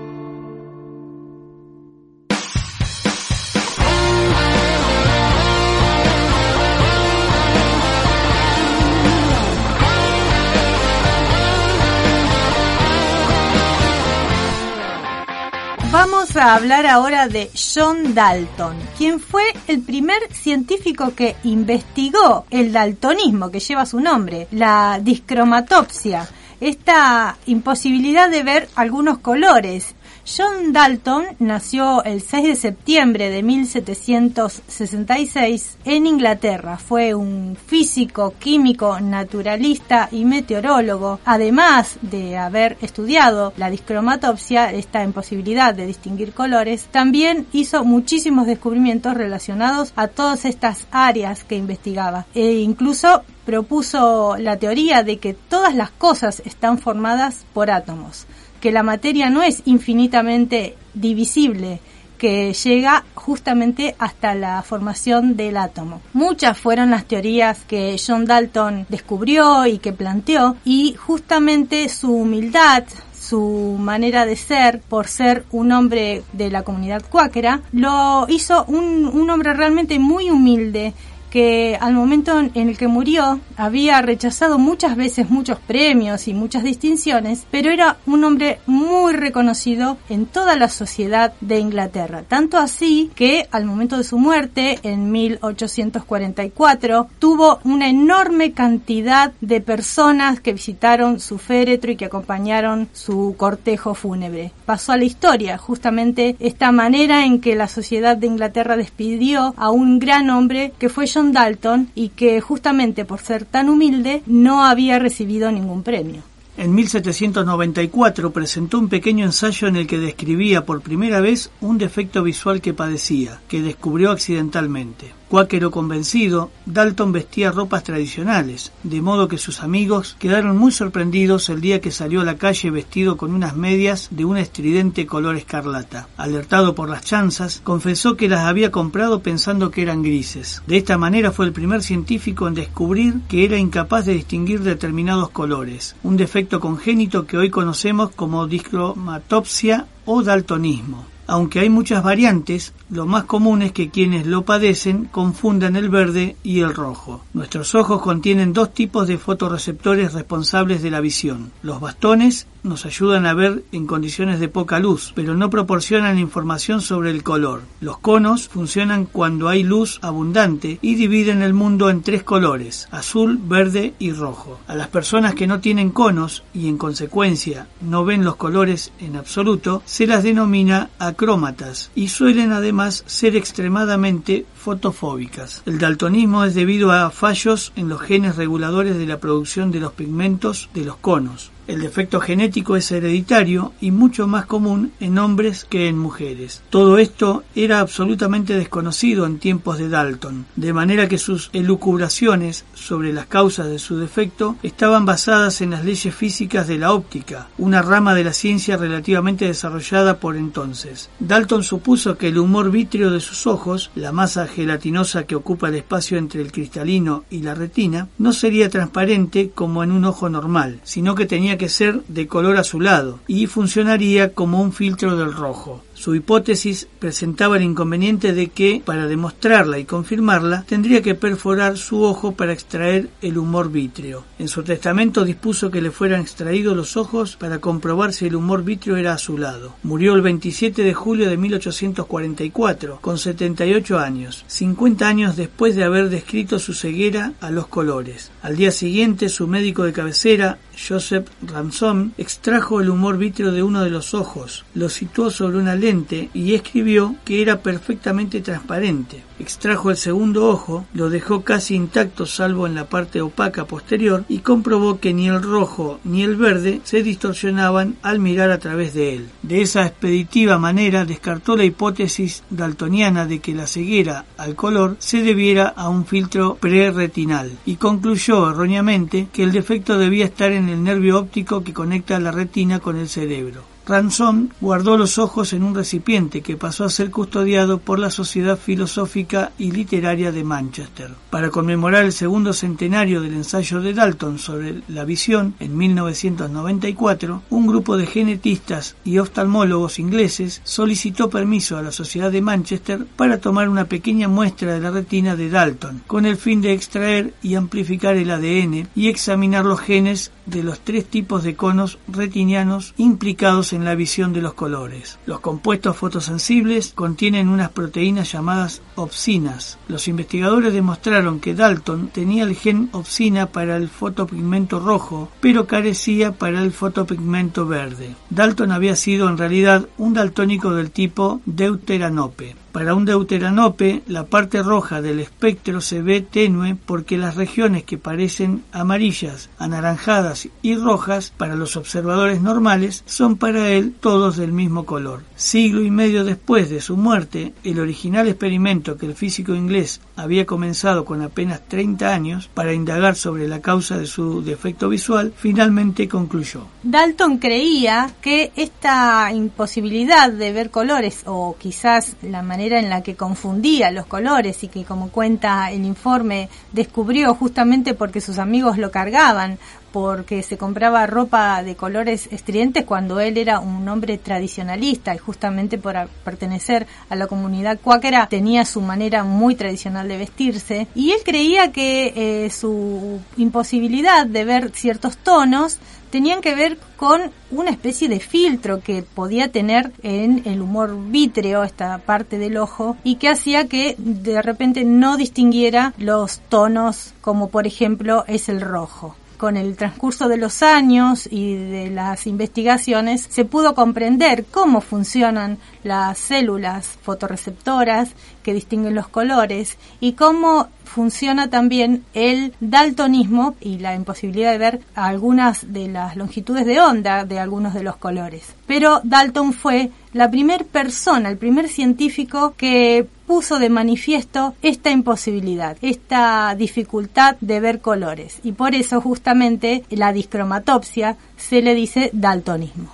Vamos 16.32 16.48
a 16.48 16.54
hablar 16.54 16.86
ahora 16.86 17.26
de 17.26 17.50
John 17.74 18.14
Dalton, 18.14 18.76
quien 18.96 19.18
fue 19.18 19.42
el 19.66 19.80
primer 19.80 20.32
científico 20.32 21.12
que 21.12 21.34
investigó 21.42 22.46
el 22.50 22.72
daltonismo 22.72 23.50
que 23.50 23.58
lleva 23.58 23.84
su 23.84 23.98
nombre, 23.98 24.46
la 24.52 25.00
discromatopsia, 25.02 26.28
esta 26.60 27.36
imposibilidad 27.46 28.30
de 28.30 28.44
ver 28.44 28.68
algunos 28.76 29.18
colores. 29.18 29.96
John 30.36 30.72
Dalton 30.72 31.24
nació 31.40 32.04
el 32.04 32.22
6 32.22 32.46
de 32.46 32.54
septiembre 32.54 33.30
de 33.30 33.42
1766 33.42 35.78
en 35.84 36.06
Inglaterra. 36.06 36.76
Fue 36.76 37.14
un 37.14 37.56
físico, 37.56 38.34
químico, 38.38 39.00
naturalista 39.00 40.08
y 40.12 40.24
meteorólogo. 40.24 41.18
Además 41.24 41.98
de 42.02 42.38
haber 42.38 42.78
estudiado 42.80 43.52
la 43.56 43.70
discromatopsia, 43.70 44.70
esta 44.70 45.02
imposibilidad 45.02 45.74
de 45.74 45.86
distinguir 45.86 46.32
colores, 46.32 46.84
también 46.92 47.48
hizo 47.52 47.82
muchísimos 47.84 48.46
descubrimientos 48.46 49.14
relacionados 49.14 49.92
a 49.96 50.06
todas 50.06 50.44
estas 50.44 50.86
áreas 50.92 51.42
que 51.42 51.56
investigaba. 51.56 52.26
E 52.34 52.60
incluso 52.60 53.24
propuso 53.44 54.36
la 54.38 54.58
teoría 54.58 55.02
de 55.02 55.18
que 55.18 55.34
todas 55.34 55.74
las 55.74 55.90
cosas 55.90 56.40
están 56.44 56.78
formadas 56.78 57.44
por 57.52 57.72
átomos 57.72 58.28
que 58.60 58.72
la 58.72 58.82
materia 58.82 59.30
no 59.30 59.42
es 59.42 59.62
infinitamente 59.64 60.76
divisible, 60.94 61.80
que 62.20 62.52
llega 62.52 63.04
justamente 63.14 63.96
hasta 63.98 64.34
la 64.34 64.62
formación 64.62 65.36
del 65.36 65.56
átomo. 65.56 66.02
Muchas 66.12 66.58
fueron 66.58 66.90
las 66.90 67.06
teorías 67.06 67.60
que 67.66 67.96
John 68.04 68.26
Dalton 68.26 68.84
descubrió 68.90 69.66
y 69.66 69.78
que 69.78 69.94
planteó 69.94 70.56
y 70.64 70.94
justamente 70.94 71.88
su 71.88 72.12
humildad, 72.14 72.84
su 73.18 73.76
manera 73.78 74.26
de 74.26 74.36
ser, 74.36 74.80
por 74.80 75.06
ser 75.06 75.46
un 75.50 75.72
hombre 75.72 76.22
de 76.34 76.50
la 76.50 76.62
comunidad 76.62 77.02
cuáquera, 77.08 77.62
lo 77.72 78.26
hizo 78.28 78.66
un, 78.66 79.06
un 79.06 79.30
hombre 79.30 79.54
realmente 79.54 79.98
muy 79.98 80.28
humilde 80.28 80.92
que 81.30 81.78
al 81.80 81.94
momento 81.94 82.38
en 82.38 82.68
el 82.68 82.76
que 82.76 82.88
murió 82.88 83.40
había 83.56 84.02
rechazado 84.02 84.58
muchas 84.58 84.96
veces 84.96 85.30
muchos 85.30 85.58
premios 85.58 86.28
y 86.28 86.34
muchas 86.34 86.64
distinciones, 86.64 87.46
pero 87.50 87.70
era 87.70 87.98
un 88.06 88.24
hombre 88.24 88.58
muy 88.66 89.12
reconocido 89.12 89.96
en 90.08 90.26
toda 90.26 90.56
la 90.56 90.68
sociedad 90.68 91.32
de 91.40 91.58
Inglaterra. 91.58 92.24
Tanto 92.26 92.58
así 92.58 93.10
que 93.14 93.46
al 93.50 93.64
momento 93.64 93.96
de 93.96 94.04
su 94.04 94.18
muerte, 94.18 94.78
en 94.82 95.10
1844, 95.10 97.08
tuvo 97.18 97.60
una 97.64 97.88
enorme 97.88 98.52
cantidad 98.52 99.32
de 99.40 99.60
personas 99.60 100.40
que 100.40 100.52
visitaron 100.52 101.20
su 101.20 101.38
féretro 101.38 101.92
y 101.92 101.96
que 101.96 102.06
acompañaron 102.06 102.88
su 102.92 103.34
cortejo 103.36 103.94
fúnebre. 103.94 104.52
Pasó 104.66 104.92
a 104.92 104.96
la 104.96 105.04
historia 105.04 105.58
justamente 105.58 106.36
esta 106.40 106.72
manera 106.72 107.24
en 107.24 107.40
que 107.40 107.54
la 107.54 107.68
sociedad 107.68 108.16
de 108.16 108.26
Inglaterra 108.26 108.76
despidió 108.76 109.54
a 109.56 109.70
un 109.70 109.98
gran 109.98 110.30
hombre 110.30 110.72
que 110.78 110.88
fue 110.88 111.06
John 111.12 111.19
Dalton 111.28 111.90
y 111.94 112.08
que 112.08 112.40
justamente 112.40 113.04
por 113.04 113.20
ser 113.20 113.44
tan 113.44 113.68
humilde 113.68 114.22
no 114.26 114.64
había 114.64 114.98
recibido 114.98 115.52
ningún 115.52 115.82
premio. 115.82 116.22
En 116.56 116.74
1794 116.74 118.32
presentó 118.32 118.78
un 118.78 118.88
pequeño 118.88 119.24
ensayo 119.24 119.68
en 119.68 119.76
el 119.76 119.86
que 119.86 119.98
describía 119.98 120.64
por 120.64 120.82
primera 120.82 121.20
vez 121.20 121.50
un 121.60 121.78
defecto 121.78 122.22
visual 122.22 122.60
que 122.60 122.74
padecía, 122.74 123.40
que 123.48 123.62
descubrió 123.62 124.10
accidentalmente. 124.10 125.19
Cuáquero 125.30 125.70
convencido, 125.70 126.50
Dalton 126.66 127.12
vestía 127.12 127.52
ropas 127.52 127.84
tradicionales, 127.84 128.72
de 128.82 129.00
modo 129.00 129.28
que 129.28 129.38
sus 129.38 129.62
amigos 129.62 130.16
quedaron 130.18 130.56
muy 130.56 130.72
sorprendidos 130.72 131.48
el 131.50 131.60
día 131.60 131.80
que 131.80 131.92
salió 131.92 132.22
a 132.22 132.24
la 132.24 132.36
calle 132.36 132.72
vestido 132.72 133.16
con 133.16 133.32
unas 133.32 133.54
medias 133.54 134.08
de 134.10 134.24
un 134.24 134.38
estridente 134.38 135.06
color 135.06 135.36
escarlata. 135.36 136.08
Alertado 136.16 136.74
por 136.74 136.88
las 136.88 137.04
chanzas, 137.04 137.60
confesó 137.62 138.16
que 138.16 138.28
las 138.28 138.40
había 138.40 138.72
comprado 138.72 139.22
pensando 139.22 139.70
que 139.70 139.82
eran 139.82 140.02
grises. 140.02 140.62
De 140.66 140.78
esta 140.78 140.98
manera 140.98 141.30
fue 141.30 141.46
el 141.46 141.52
primer 141.52 141.84
científico 141.84 142.48
en 142.48 142.54
descubrir 142.54 143.20
que 143.28 143.44
era 143.44 143.56
incapaz 143.56 144.06
de 144.06 144.14
distinguir 144.14 144.62
determinados 144.62 145.30
colores, 145.30 145.94
un 146.02 146.16
defecto 146.16 146.58
congénito 146.58 147.28
que 147.28 147.38
hoy 147.38 147.50
conocemos 147.50 148.10
como 148.16 148.48
discromatopsia 148.48 149.86
o 150.06 150.24
daltonismo. 150.24 151.06
Aunque 151.30 151.60
hay 151.60 151.70
muchas 151.70 152.02
variantes, 152.02 152.72
lo 152.90 153.06
más 153.06 153.22
común 153.22 153.62
es 153.62 153.70
que 153.70 153.88
quienes 153.88 154.26
lo 154.26 154.44
padecen 154.44 155.04
confundan 155.04 155.76
el 155.76 155.88
verde 155.88 156.34
y 156.42 156.58
el 156.58 156.74
rojo. 156.74 157.22
Nuestros 157.34 157.76
ojos 157.76 158.02
contienen 158.02 158.52
dos 158.52 158.74
tipos 158.74 159.06
de 159.06 159.16
fotorreceptores 159.16 160.12
responsables 160.12 160.82
de 160.82 160.90
la 160.90 161.00
visión. 161.00 161.52
Los 161.62 161.80
bastones 161.80 162.48
nos 162.62 162.84
ayudan 162.84 163.26
a 163.26 163.34
ver 163.34 163.64
en 163.72 163.86
condiciones 163.86 164.40
de 164.40 164.48
poca 164.48 164.80
luz, 164.80 165.12
pero 165.14 165.34
no 165.36 165.50
proporcionan 165.50 166.18
información 166.18 166.80
sobre 166.80 167.10
el 167.10 167.22
color. 167.22 167.62
Los 167.80 167.98
conos 167.98 168.48
funcionan 168.48 169.06
cuando 169.06 169.48
hay 169.48 169.62
luz 169.62 169.98
abundante 170.02 170.78
y 170.82 170.96
dividen 170.96 171.42
el 171.42 171.54
mundo 171.54 171.90
en 171.90 172.02
tres 172.02 172.22
colores, 172.22 172.88
azul, 172.90 173.38
verde 173.40 173.94
y 173.98 174.12
rojo. 174.12 174.58
A 174.66 174.74
las 174.74 174.88
personas 174.88 175.34
que 175.34 175.46
no 175.46 175.60
tienen 175.60 175.90
conos 175.90 176.42
y 176.52 176.68
en 176.68 176.76
consecuencia 176.76 177.68
no 177.80 178.04
ven 178.04 178.24
los 178.24 178.36
colores 178.36 178.92
en 178.98 179.16
absoluto, 179.16 179.82
se 179.86 180.06
las 180.06 180.22
denomina 180.22 180.90
acrómatas 181.20 181.90
y 181.94 182.08
suelen 182.08 182.50
además 182.50 183.04
ser 183.06 183.36
extremadamente 183.36 184.46
fotofóbicas. 184.54 185.62
El 185.66 185.78
daltonismo 185.78 186.44
es 186.44 186.54
debido 186.54 186.92
a 186.92 187.10
fallos 187.10 187.74
en 187.76 187.90
los 187.90 188.00
genes 188.00 188.36
reguladores 188.36 188.96
de 188.96 189.04
la 189.04 189.20
producción 189.20 189.70
de 189.70 189.80
los 189.80 189.92
pigmentos 189.92 190.70
de 190.72 190.86
los 190.86 190.96
conos. 190.96 191.50
El 191.70 191.82
defecto 191.82 192.18
genético 192.18 192.74
es 192.74 192.90
hereditario 192.90 193.74
y 193.80 193.92
mucho 193.92 194.26
más 194.26 194.44
común 194.46 194.90
en 194.98 195.16
hombres 195.18 195.64
que 195.70 195.86
en 195.86 195.96
mujeres. 195.96 196.62
Todo 196.68 196.98
esto 196.98 197.44
era 197.54 197.78
absolutamente 197.78 198.56
desconocido 198.56 199.24
en 199.24 199.38
tiempos 199.38 199.78
de 199.78 199.88
Dalton, 199.88 200.46
de 200.56 200.72
manera 200.72 201.08
que 201.08 201.16
sus 201.16 201.48
elucubraciones 201.52 202.64
sobre 202.74 203.12
las 203.12 203.26
causas 203.26 203.68
de 203.68 203.78
su 203.78 203.98
defecto 203.98 204.56
estaban 204.64 205.06
basadas 205.06 205.60
en 205.60 205.70
las 205.70 205.84
leyes 205.84 206.12
físicas 206.12 206.66
de 206.66 206.76
la 206.76 206.92
óptica, 206.92 207.46
una 207.56 207.82
rama 207.82 208.16
de 208.16 208.24
la 208.24 208.32
ciencia 208.32 208.76
relativamente 208.76 209.44
desarrollada 209.44 210.18
por 210.18 210.36
entonces. 210.36 211.08
Dalton 211.20 211.62
supuso 211.62 212.18
que 212.18 212.26
el 212.26 212.38
humor 212.38 212.72
vítreo 212.72 213.12
de 213.12 213.20
sus 213.20 213.46
ojos, 213.46 213.92
la 213.94 214.10
masa 214.10 214.48
gelatinosa 214.48 215.22
que 215.22 215.36
ocupa 215.36 215.68
el 215.68 215.76
espacio 215.76 216.18
entre 216.18 216.42
el 216.42 216.50
cristalino 216.50 217.26
y 217.30 217.42
la 217.42 217.54
retina, 217.54 218.08
no 218.18 218.32
sería 218.32 218.68
transparente 218.68 219.52
como 219.54 219.84
en 219.84 219.92
un 219.92 220.04
ojo 220.04 220.28
normal, 220.28 220.80
sino 220.82 221.14
que 221.14 221.26
tenía 221.26 221.59
que 221.60 221.68
ser 221.68 222.00
de 222.08 222.26
color 222.26 222.56
azulado 222.56 223.18
y 223.26 223.46
funcionaría 223.46 224.32
como 224.32 224.62
un 224.62 224.72
filtro 224.72 225.18
del 225.18 225.34
rojo. 225.34 225.84
Su 226.00 226.14
hipótesis 226.14 226.88
presentaba 226.98 227.58
el 227.58 227.62
inconveniente 227.62 228.32
de 228.32 228.46
que, 228.46 228.80
para 228.82 229.06
demostrarla 229.06 229.78
y 229.78 229.84
confirmarla, 229.84 230.64
tendría 230.66 231.02
que 231.02 231.14
perforar 231.14 231.76
su 231.76 232.02
ojo 232.04 232.32
para 232.32 232.54
extraer 232.54 233.10
el 233.20 233.36
humor 233.36 233.70
vítreo. 233.70 234.24
En 234.38 234.48
su 234.48 234.62
testamento 234.62 235.26
dispuso 235.26 235.70
que 235.70 235.82
le 235.82 235.90
fueran 235.90 236.22
extraídos 236.22 236.74
los 236.74 236.96
ojos 236.96 237.36
para 237.36 237.58
comprobar 237.58 238.14
si 238.14 238.24
el 238.24 238.36
humor 238.36 238.64
vítreo 238.64 238.96
era 238.96 239.12
azulado. 239.12 239.74
Murió 239.82 240.14
el 240.14 240.22
27 240.22 240.82
de 240.82 240.94
julio 240.94 241.28
de 241.28 241.36
1844, 241.36 243.00
con 243.02 243.18
78 243.18 243.98
años, 243.98 244.46
50 244.46 245.06
años 245.06 245.36
después 245.36 245.76
de 245.76 245.84
haber 245.84 246.08
descrito 246.08 246.58
su 246.58 246.72
ceguera 246.72 247.34
a 247.42 247.50
los 247.50 247.66
colores. 247.66 248.30
Al 248.40 248.56
día 248.56 248.70
siguiente, 248.70 249.28
su 249.28 249.46
médico 249.46 249.84
de 249.84 249.92
cabecera, 249.92 250.56
Joseph 250.88 251.28
Ransom, 251.46 252.12
extrajo 252.16 252.80
el 252.80 252.88
humor 252.88 253.18
vítreo 253.18 253.52
de 253.52 253.62
uno 253.62 253.84
de 253.84 253.90
los 253.90 254.14
ojos, 254.14 254.64
lo 254.72 254.88
situó 254.88 255.30
sobre 255.30 255.58
una 255.58 255.74
lente 255.74 255.89
y 256.34 256.54
escribió 256.54 257.16
que 257.24 257.42
era 257.42 257.62
perfectamente 257.62 258.40
transparente. 258.40 259.24
Extrajo 259.40 259.90
el 259.90 259.96
segundo 259.96 260.48
ojo, 260.48 260.84
lo 260.92 261.10
dejó 261.10 261.42
casi 261.42 261.74
intacto 261.74 262.26
salvo 262.26 262.66
en 262.66 262.74
la 262.74 262.84
parte 262.84 263.20
opaca 263.20 263.64
posterior 263.64 264.24
y 264.28 264.38
comprobó 264.38 265.00
que 265.00 265.14
ni 265.14 265.28
el 265.28 265.42
rojo 265.42 265.98
ni 266.04 266.22
el 266.22 266.36
verde 266.36 266.80
se 266.84 267.02
distorsionaban 267.02 267.96
al 268.02 268.20
mirar 268.20 268.50
a 268.50 268.58
través 268.58 268.94
de 268.94 269.14
él. 269.14 269.28
De 269.42 269.62
esa 269.62 269.86
expeditiva 269.86 270.58
manera 270.58 271.04
descartó 271.04 271.56
la 271.56 271.64
hipótesis 271.64 272.44
daltoniana 272.50 273.26
de 273.26 273.40
que 273.40 273.54
la 273.54 273.66
ceguera 273.66 274.26
al 274.36 274.54
color 274.54 274.96
se 274.98 275.22
debiera 275.22 275.68
a 275.68 275.88
un 275.88 276.06
filtro 276.06 276.56
preretinal 276.56 277.50
y 277.66 277.76
concluyó 277.76 278.50
erróneamente 278.50 279.28
que 279.32 279.42
el 279.42 279.52
defecto 279.52 279.98
debía 279.98 280.26
estar 280.26 280.52
en 280.52 280.68
el 280.68 280.84
nervio 280.84 281.18
óptico 281.18 281.64
que 281.64 281.72
conecta 281.72 282.20
la 282.20 282.30
retina 282.30 282.78
con 282.78 282.96
el 282.96 283.08
cerebro. 283.08 283.64
Ransom 283.90 284.50
guardó 284.60 284.96
los 284.96 285.18
ojos 285.18 285.52
en 285.52 285.64
un 285.64 285.74
recipiente 285.74 286.42
que 286.42 286.56
pasó 286.56 286.84
a 286.84 286.90
ser 286.90 287.10
custodiado 287.10 287.80
por 287.80 287.98
la 287.98 288.10
Sociedad 288.10 288.56
Filosófica 288.56 289.50
y 289.58 289.72
Literaria 289.72 290.30
de 290.30 290.44
Manchester. 290.44 291.10
Para 291.28 291.50
conmemorar 291.50 292.04
el 292.04 292.12
segundo 292.12 292.52
centenario 292.52 293.20
del 293.20 293.34
ensayo 293.34 293.80
de 293.80 293.92
Dalton 293.92 294.38
sobre 294.38 294.82
la 294.86 295.04
visión 295.04 295.54
en 295.58 295.76
1994, 295.76 297.42
un 297.50 297.66
grupo 297.66 297.96
de 297.96 298.06
genetistas 298.06 298.94
y 299.04 299.18
oftalmólogos 299.18 299.98
ingleses 299.98 300.60
solicitó 300.62 301.28
permiso 301.28 301.76
a 301.76 301.82
la 301.82 301.90
Sociedad 301.90 302.30
de 302.30 302.42
Manchester 302.42 303.04
para 303.16 303.40
tomar 303.40 303.68
una 303.68 303.86
pequeña 303.86 304.28
muestra 304.28 304.72
de 304.72 304.80
la 304.80 304.92
retina 304.92 305.34
de 305.34 305.50
Dalton, 305.50 306.02
con 306.06 306.26
el 306.26 306.36
fin 306.36 306.60
de 306.60 306.74
extraer 306.74 307.34
y 307.42 307.56
amplificar 307.56 308.16
el 308.16 308.30
ADN 308.30 308.88
y 308.94 309.08
examinar 309.08 309.64
los 309.64 309.80
genes 309.80 310.30
de 310.46 310.62
los 310.62 310.80
tres 310.80 311.06
tipos 311.06 311.42
de 311.42 311.56
conos 311.56 311.98
retinianos 312.06 312.94
implicados 312.96 313.72
en 313.72 313.79
la 313.84 313.94
visión 313.94 314.32
de 314.32 314.42
los 314.42 314.54
colores. 314.54 315.18
Los 315.26 315.40
compuestos 315.40 315.96
fotosensibles 315.96 316.92
contienen 316.94 317.48
unas 317.48 317.70
proteínas 317.70 318.32
llamadas 318.32 318.82
opsinas. 318.94 319.78
Los 319.88 320.08
investigadores 320.08 320.72
demostraron 320.72 321.40
que 321.40 321.54
Dalton 321.54 322.08
tenía 322.08 322.44
el 322.44 322.54
gen 322.54 322.90
opsina 322.92 323.46
para 323.46 323.76
el 323.76 323.88
fotopigmento 323.88 324.80
rojo, 324.80 325.30
pero 325.40 325.66
carecía 325.66 326.32
para 326.32 326.62
el 326.62 326.72
fotopigmento 326.72 327.66
verde. 327.66 328.14
Dalton 328.30 328.72
había 328.72 328.96
sido 328.96 329.28
en 329.28 329.38
realidad 329.38 329.86
un 329.98 330.14
daltónico 330.14 330.74
del 330.74 330.90
tipo 330.90 331.40
deuteranope. 331.46 332.56
Para 332.72 332.94
un 332.94 333.04
deuteranope, 333.04 334.02
la 334.06 334.26
parte 334.26 334.62
roja 334.62 335.02
del 335.02 335.18
espectro 335.18 335.80
se 335.80 336.02
ve 336.02 336.20
tenue 336.20 336.76
porque 336.76 337.18
las 337.18 337.34
regiones 337.34 337.82
que 337.82 337.98
parecen 337.98 338.62
amarillas, 338.70 339.50
anaranjadas 339.58 340.48
y 340.62 340.76
rojas 340.76 341.32
para 341.36 341.56
los 341.56 341.76
observadores 341.76 342.42
normales 342.42 343.02
son 343.06 343.36
para 343.36 343.70
él 343.70 343.92
todos 343.98 344.36
del 344.36 344.52
mismo 344.52 344.86
color. 344.86 345.24
Siglo 345.34 345.82
y 345.82 345.90
medio 345.90 346.24
después 346.24 346.70
de 346.70 346.80
su 346.80 346.96
muerte, 346.96 347.54
el 347.64 347.80
original 347.80 348.28
experimento 348.28 348.96
que 348.96 349.06
el 349.06 349.14
físico 349.14 349.54
inglés 349.54 350.00
había 350.14 350.46
comenzado 350.46 351.04
con 351.04 351.22
apenas 351.22 351.66
30 351.66 352.14
años 352.14 352.48
para 352.54 352.72
indagar 352.72 353.16
sobre 353.16 353.48
la 353.48 353.60
causa 353.60 353.98
de 353.98 354.06
su 354.06 354.42
defecto 354.42 354.88
visual, 354.88 355.32
finalmente 355.36 356.08
concluyó. 356.08 356.66
Dalton 356.84 357.38
creía 357.38 358.14
que 358.20 358.52
esta 358.54 359.32
imposibilidad 359.32 360.30
de 360.30 360.52
ver 360.52 360.70
colores 360.70 361.22
o 361.26 361.56
quizás 361.58 362.16
la 362.22 362.42
manera 362.42 362.59
en 362.60 362.90
la 362.90 363.02
que 363.02 363.16
confundía 363.16 363.90
los 363.90 364.06
colores 364.06 364.62
y 364.62 364.68
que 364.68 364.84
como 364.84 365.10
cuenta 365.10 365.70
el 365.70 365.84
informe 365.84 366.48
descubrió 366.72 367.34
justamente 367.34 367.94
porque 367.94 368.20
sus 368.20 368.38
amigos 368.38 368.78
lo 368.78 368.90
cargaban 368.90 369.58
porque 369.92 370.42
se 370.42 370.56
compraba 370.56 371.06
ropa 371.06 371.62
de 371.62 371.76
colores 371.76 372.28
estridentes 372.30 372.84
cuando 372.84 373.20
él 373.20 373.38
era 373.38 373.60
un 373.60 373.88
hombre 373.88 374.18
tradicionalista 374.18 375.14
y 375.14 375.18
justamente 375.18 375.78
por 375.78 376.08
pertenecer 376.24 376.86
a 377.08 377.16
la 377.16 377.26
comunidad 377.26 377.78
cuáquera 377.82 378.26
tenía 378.28 378.64
su 378.64 378.80
manera 378.80 379.24
muy 379.24 379.54
tradicional 379.54 380.08
de 380.08 380.18
vestirse. 380.18 380.86
Y 380.94 381.10
él 381.12 381.20
creía 381.24 381.72
que 381.72 382.12
eh, 382.44 382.50
su 382.50 383.20
imposibilidad 383.36 384.26
de 384.26 384.44
ver 384.44 384.70
ciertos 384.74 385.16
tonos 385.16 385.78
tenían 386.10 386.40
que 386.40 386.54
ver 386.54 386.78
con 386.96 387.30
una 387.50 387.70
especie 387.70 388.08
de 388.08 388.20
filtro 388.20 388.80
que 388.80 389.02
podía 389.02 389.50
tener 389.50 389.92
en 390.02 390.42
el 390.44 390.60
humor 390.60 390.96
vítreo, 391.10 391.62
esta 391.62 391.98
parte 391.98 392.38
del 392.38 392.56
ojo, 392.56 392.96
y 393.04 393.16
que 393.16 393.28
hacía 393.28 393.68
que 393.68 393.94
de 393.98 394.42
repente 394.42 394.84
no 394.84 395.16
distinguiera 395.16 395.94
los 395.98 396.40
tonos 396.40 397.14
como 397.20 397.48
por 397.48 397.66
ejemplo 397.66 398.24
es 398.26 398.48
el 398.48 398.60
rojo 398.60 399.16
con 399.40 399.56
el 399.56 399.74
transcurso 399.74 400.28
de 400.28 400.36
los 400.36 400.62
años 400.62 401.26
y 401.30 401.54
de 401.54 401.88
las 401.88 402.26
investigaciones 402.26 403.26
se 403.30 403.46
pudo 403.46 403.74
comprender 403.74 404.44
cómo 404.44 404.82
funcionan 404.82 405.56
las 405.82 406.18
células 406.18 406.98
fotorreceptoras 407.00 408.10
que 408.42 408.52
distinguen 408.52 408.94
los 408.94 409.08
colores 409.08 409.78
y 409.98 410.12
cómo 410.12 410.68
funciona 410.84 411.48
también 411.48 412.04
el 412.12 412.52
daltonismo 412.60 413.56
y 413.62 413.78
la 413.78 413.94
imposibilidad 413.94 414.52
de 414.52 414.58
ver 414.58 414.80
algunas 414.94 415.72
de 415.72 415.88
las 415.88 416.16
longitudes 416.16 416.66
de 416.66 416.78
onda 416.82 417.24
de 417.24 417.38
algunos 417.38 417.72
de 417.72 417.82
los 417.82 417.96
colores. 417.96 418.54
Pero 418.66 419.00
Dalton 419.04 419.54
fue 419.54 419.90
la 420.12 420.30
primera 420.30 420.64
persona, 420.64 421.30
el 421.30 421.38
primer 421.38 421.68
científico 421.68 422.52
que 422.58 423.06
puso 423.30 423.60
de 423.60 423.68
manifiesto 423.68 424.56
esta 424.60 424.90
imposibilidad, 424.90 425.76
esta 425.82 426.52
dificultad 426.56 427.36
de 427.40 427.60
ver 427.60 427.80
colores. 427.80 428.40
Y 428.42 428.50
por 428.50 428.74
eso 428.74 429.00
justamente 429.00 429.84
la 429.88 430.12
discromatopsia 430.12 431.16
se 431.36 431.62
le 431.62 431.76
dice 431.76 432.10
daltonismo. 432.12 432.90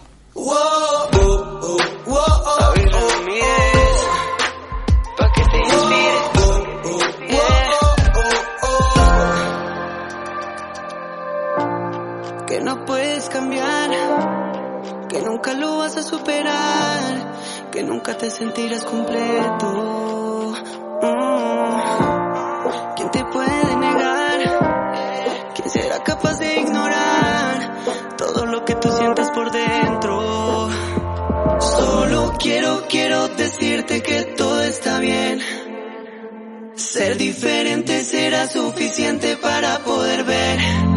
Que 12.46 12.60
no 12.60 12.84
puedes 12.84 13.30
cambiar, 13.30 13.90
que 15.08 15.22
nunca 15.22 15.54
lo 15.54 15.78
vas 15.78 15.96
a 15.96 16.02
superar, 16.02 17.32
que 17.76 17.82
nunca 17.82 18.16
te 18.16 18.30
sentirás 18.30 18.84
completo. 18.84 20.54
Mm. 21.02 21.34
¿Quién 22.96 23.10
te 23.10 23.22
puede 23.26 23.76
negar? 23.76 25.52
¿Quién 25.54 25.68
será 25.68 26.02
capaz 26.02 26.38
de 26.38 26.56
ignorar 26.58 28.16
todo 28.16 28.46
lo 28.46 28.64
que 28.64 28.76
tú 28.76 28.88
sientas 28.88 29.30
por 29.30 29.52
dentro? 29.52 30.70
Solo 31.60 32.32
quiero, 32.38 32.86
quiero 32.88 33.28
decirte 33.28 34.02
que 34.02 34.22
todo 34.24 34.62
está 34.62 34.98
bien. 34.98 35.42
Ser 36.76 37.18
diferente 37.18 38.04
será 38.04 38.48
suficiente 38.48 39.36
para 39.36 39.80
poder 39.80 40.24
ver 40.24 40.95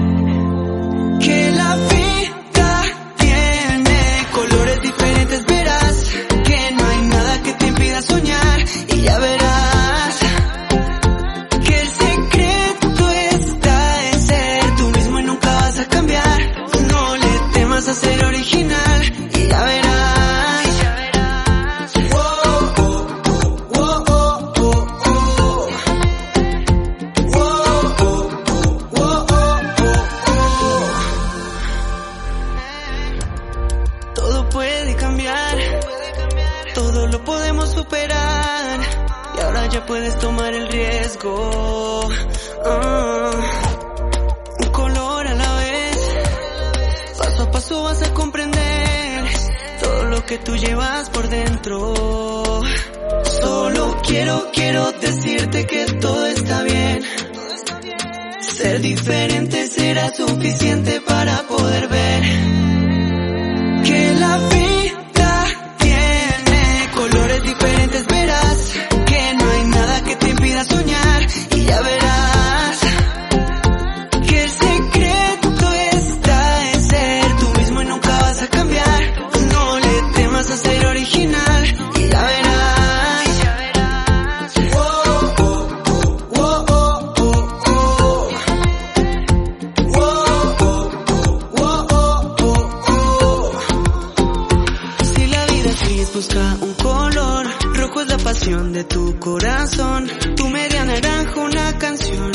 pasión 98.29 98.73
de 98.73 98.83
tu 98.83 99.17
corazón. 99.17 100.07
Tu 100.35 100.47
media 100.49 100.85
naranja, 100.85 101.41
una 101.41 101.79
canción. 101.79 102.31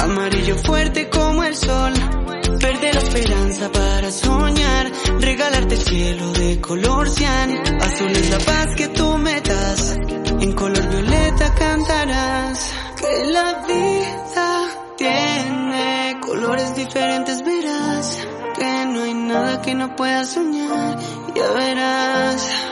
Amarillo 0.00 0.56
fuerte 0.56 1.08
como 1.08 1.44
el 1.44 1.54
sol. 1.54 1.92
perder 2.58 2.94
la 2.96 3.00
esperanza 3.00 3.70
para 3.70 4.10
soñar, 4.10 4.90
regalarte 5.20 5.74
el 5.76 5.82
cielo 5.82 6.32
de 6.32 6.60
color 6.60 7.08
cian, 7.08 7.48
azul 7.80 8.10
es 8.10 8.28
la 8.28 8.38
paz 8.38 8.68
que 8.76 8.88
tú 8.88 9.18
metas, 9.18 9.96
en 10.44 10.52
color 10.52 10.84
violeta 10.88 11.54
cantarás, 11.54 12.72
que 13.00 13.26
la 13.36 13.64
vida 13.68 14.48
tiene 14.98 16.18
colores 16.20 16.74
diferentes 16.74 17.42
verás, 17.44 18.18
que 18.58 18.86
no 18.92 19.02
hay 19.04 19.14
nada 19.14 19.62
que 19.62 19.74
no 19.74 19.94
puedas 19.96 20.28
soñar, 20.30 20.98
ya 21.34 21.50
verás, 21.52 22.69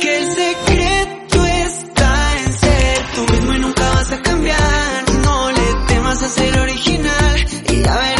que 0.00 0.18
el 0.18 0.34
secreto 0.34 1.44
está 1.46 2.38
en 2.38 2.52
ser 2.52 2.98
tú 3.14 3.32
mismo 3.32 3.54
y 3.54 3.58
nunca 3.60 3.90
vas 3.90 4.12
a 4.12 4.22
cambiar, 4.22 5.10
no 5.22 5.50
le 5.50 5.74
temas 5.88 6.22
a 6.22 6.28
ser 6.28 6.58
original, 6.58 7.46
y 7.68 7.82
ya 7.82 7.96
verás. 7.96 8.19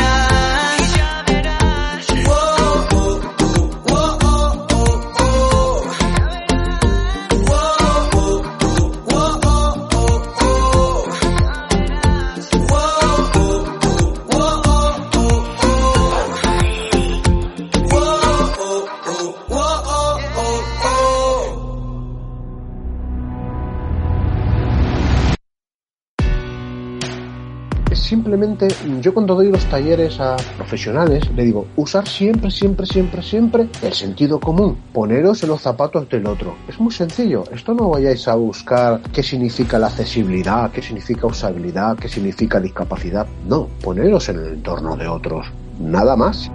Simplemente 28.31 28.69
yo 29.01 29.13
cuando 29.13 29.35
doy 29.35 29.51
los 29.51 29.65
talleres 29.65 30.21
a 30.21 30.37
profesionales 30.57 31.29
le 31.35 31.43
digo, 31.43 31.67
usar 31.75 32.07
siempre, 32.07 32.49
siempre, 32.49 32.87
siempre, 32.87 33.23
siempre 33.25 33.69
el 33.83 33.93
sentido 33.93 34.39
común, 34.39 34.77
poneros 34.93 35.43
en 35.43 35.49
los 35.49 35.61
zapatos 35.61 36.09
del 36.09 36.29
otro. 36.29 36.55
Es 36.69 36.79
muy 36.79 36.93
sencillo, 36.93 37.43
esto 37.53 37.75
no 37.75 37.91
vayáis 37.91 38.29
a 38.29 38.37
buscar 38.37 39.01
qué 39.13 39.25
significa 39.25 39.81
la 39.81 39.89
accesibilidad, 39.89 40.71
qué 40.71 40.81
significa 40.81 41.27
usabilidad, 41.27 41.99
qué 41.99 42.09
significa 42.09 42.61
discapacidad. 42.61 43.27
No, 43.49 43.67
poneros 43.83 44.29
en 44.29 44.39
el 44.39 44.47
entorno 44.55 44.97
de 44.97 45.09
otros, 45.09 45.49
nada 45.81 46.15
más. 46.15 46.53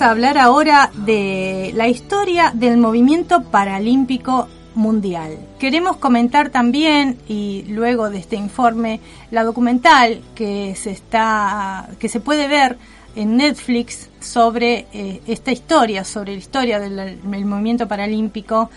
Hablar 0.00 0.38
ahora 0.38 0.90
de 0.94 1.72
la 1.74 1.86
historia 1.86 2.52
del 2.54 2.78
movimiento 2.78 3.42
paralímpico 3.42 4.48
mundial. 4.74 5.36
Queremos 5.58 5.98
comentar 5.98 6.48
también 6.48 7.18
y 7.28 7.64
luego 7.68 8.08
de 8.08 8.18
este 8.18 8.36
informe 8.36 9.00
la 9.30 9.44
documental 9.44 10.22
que 10.34 10.74
se 10.74 10.92
está 10.92 11.86
que 11.98 12.08
se 12.08 12.18
puede 12.18 12.48
ver 12.48 12.78
en 13.14 13.36
Netflix 13.36 14.08
sobre 14.20 14.86
eh, 14.94 15.20
esta 15.26 15.52
historia, 15.52 16.02
sobre 16.04 16.32
la 16.32 16.38
historia 16.38 16.80
del 16.80 17.44
movimiento 17.44 17.86
paralímpico 17.86 18.70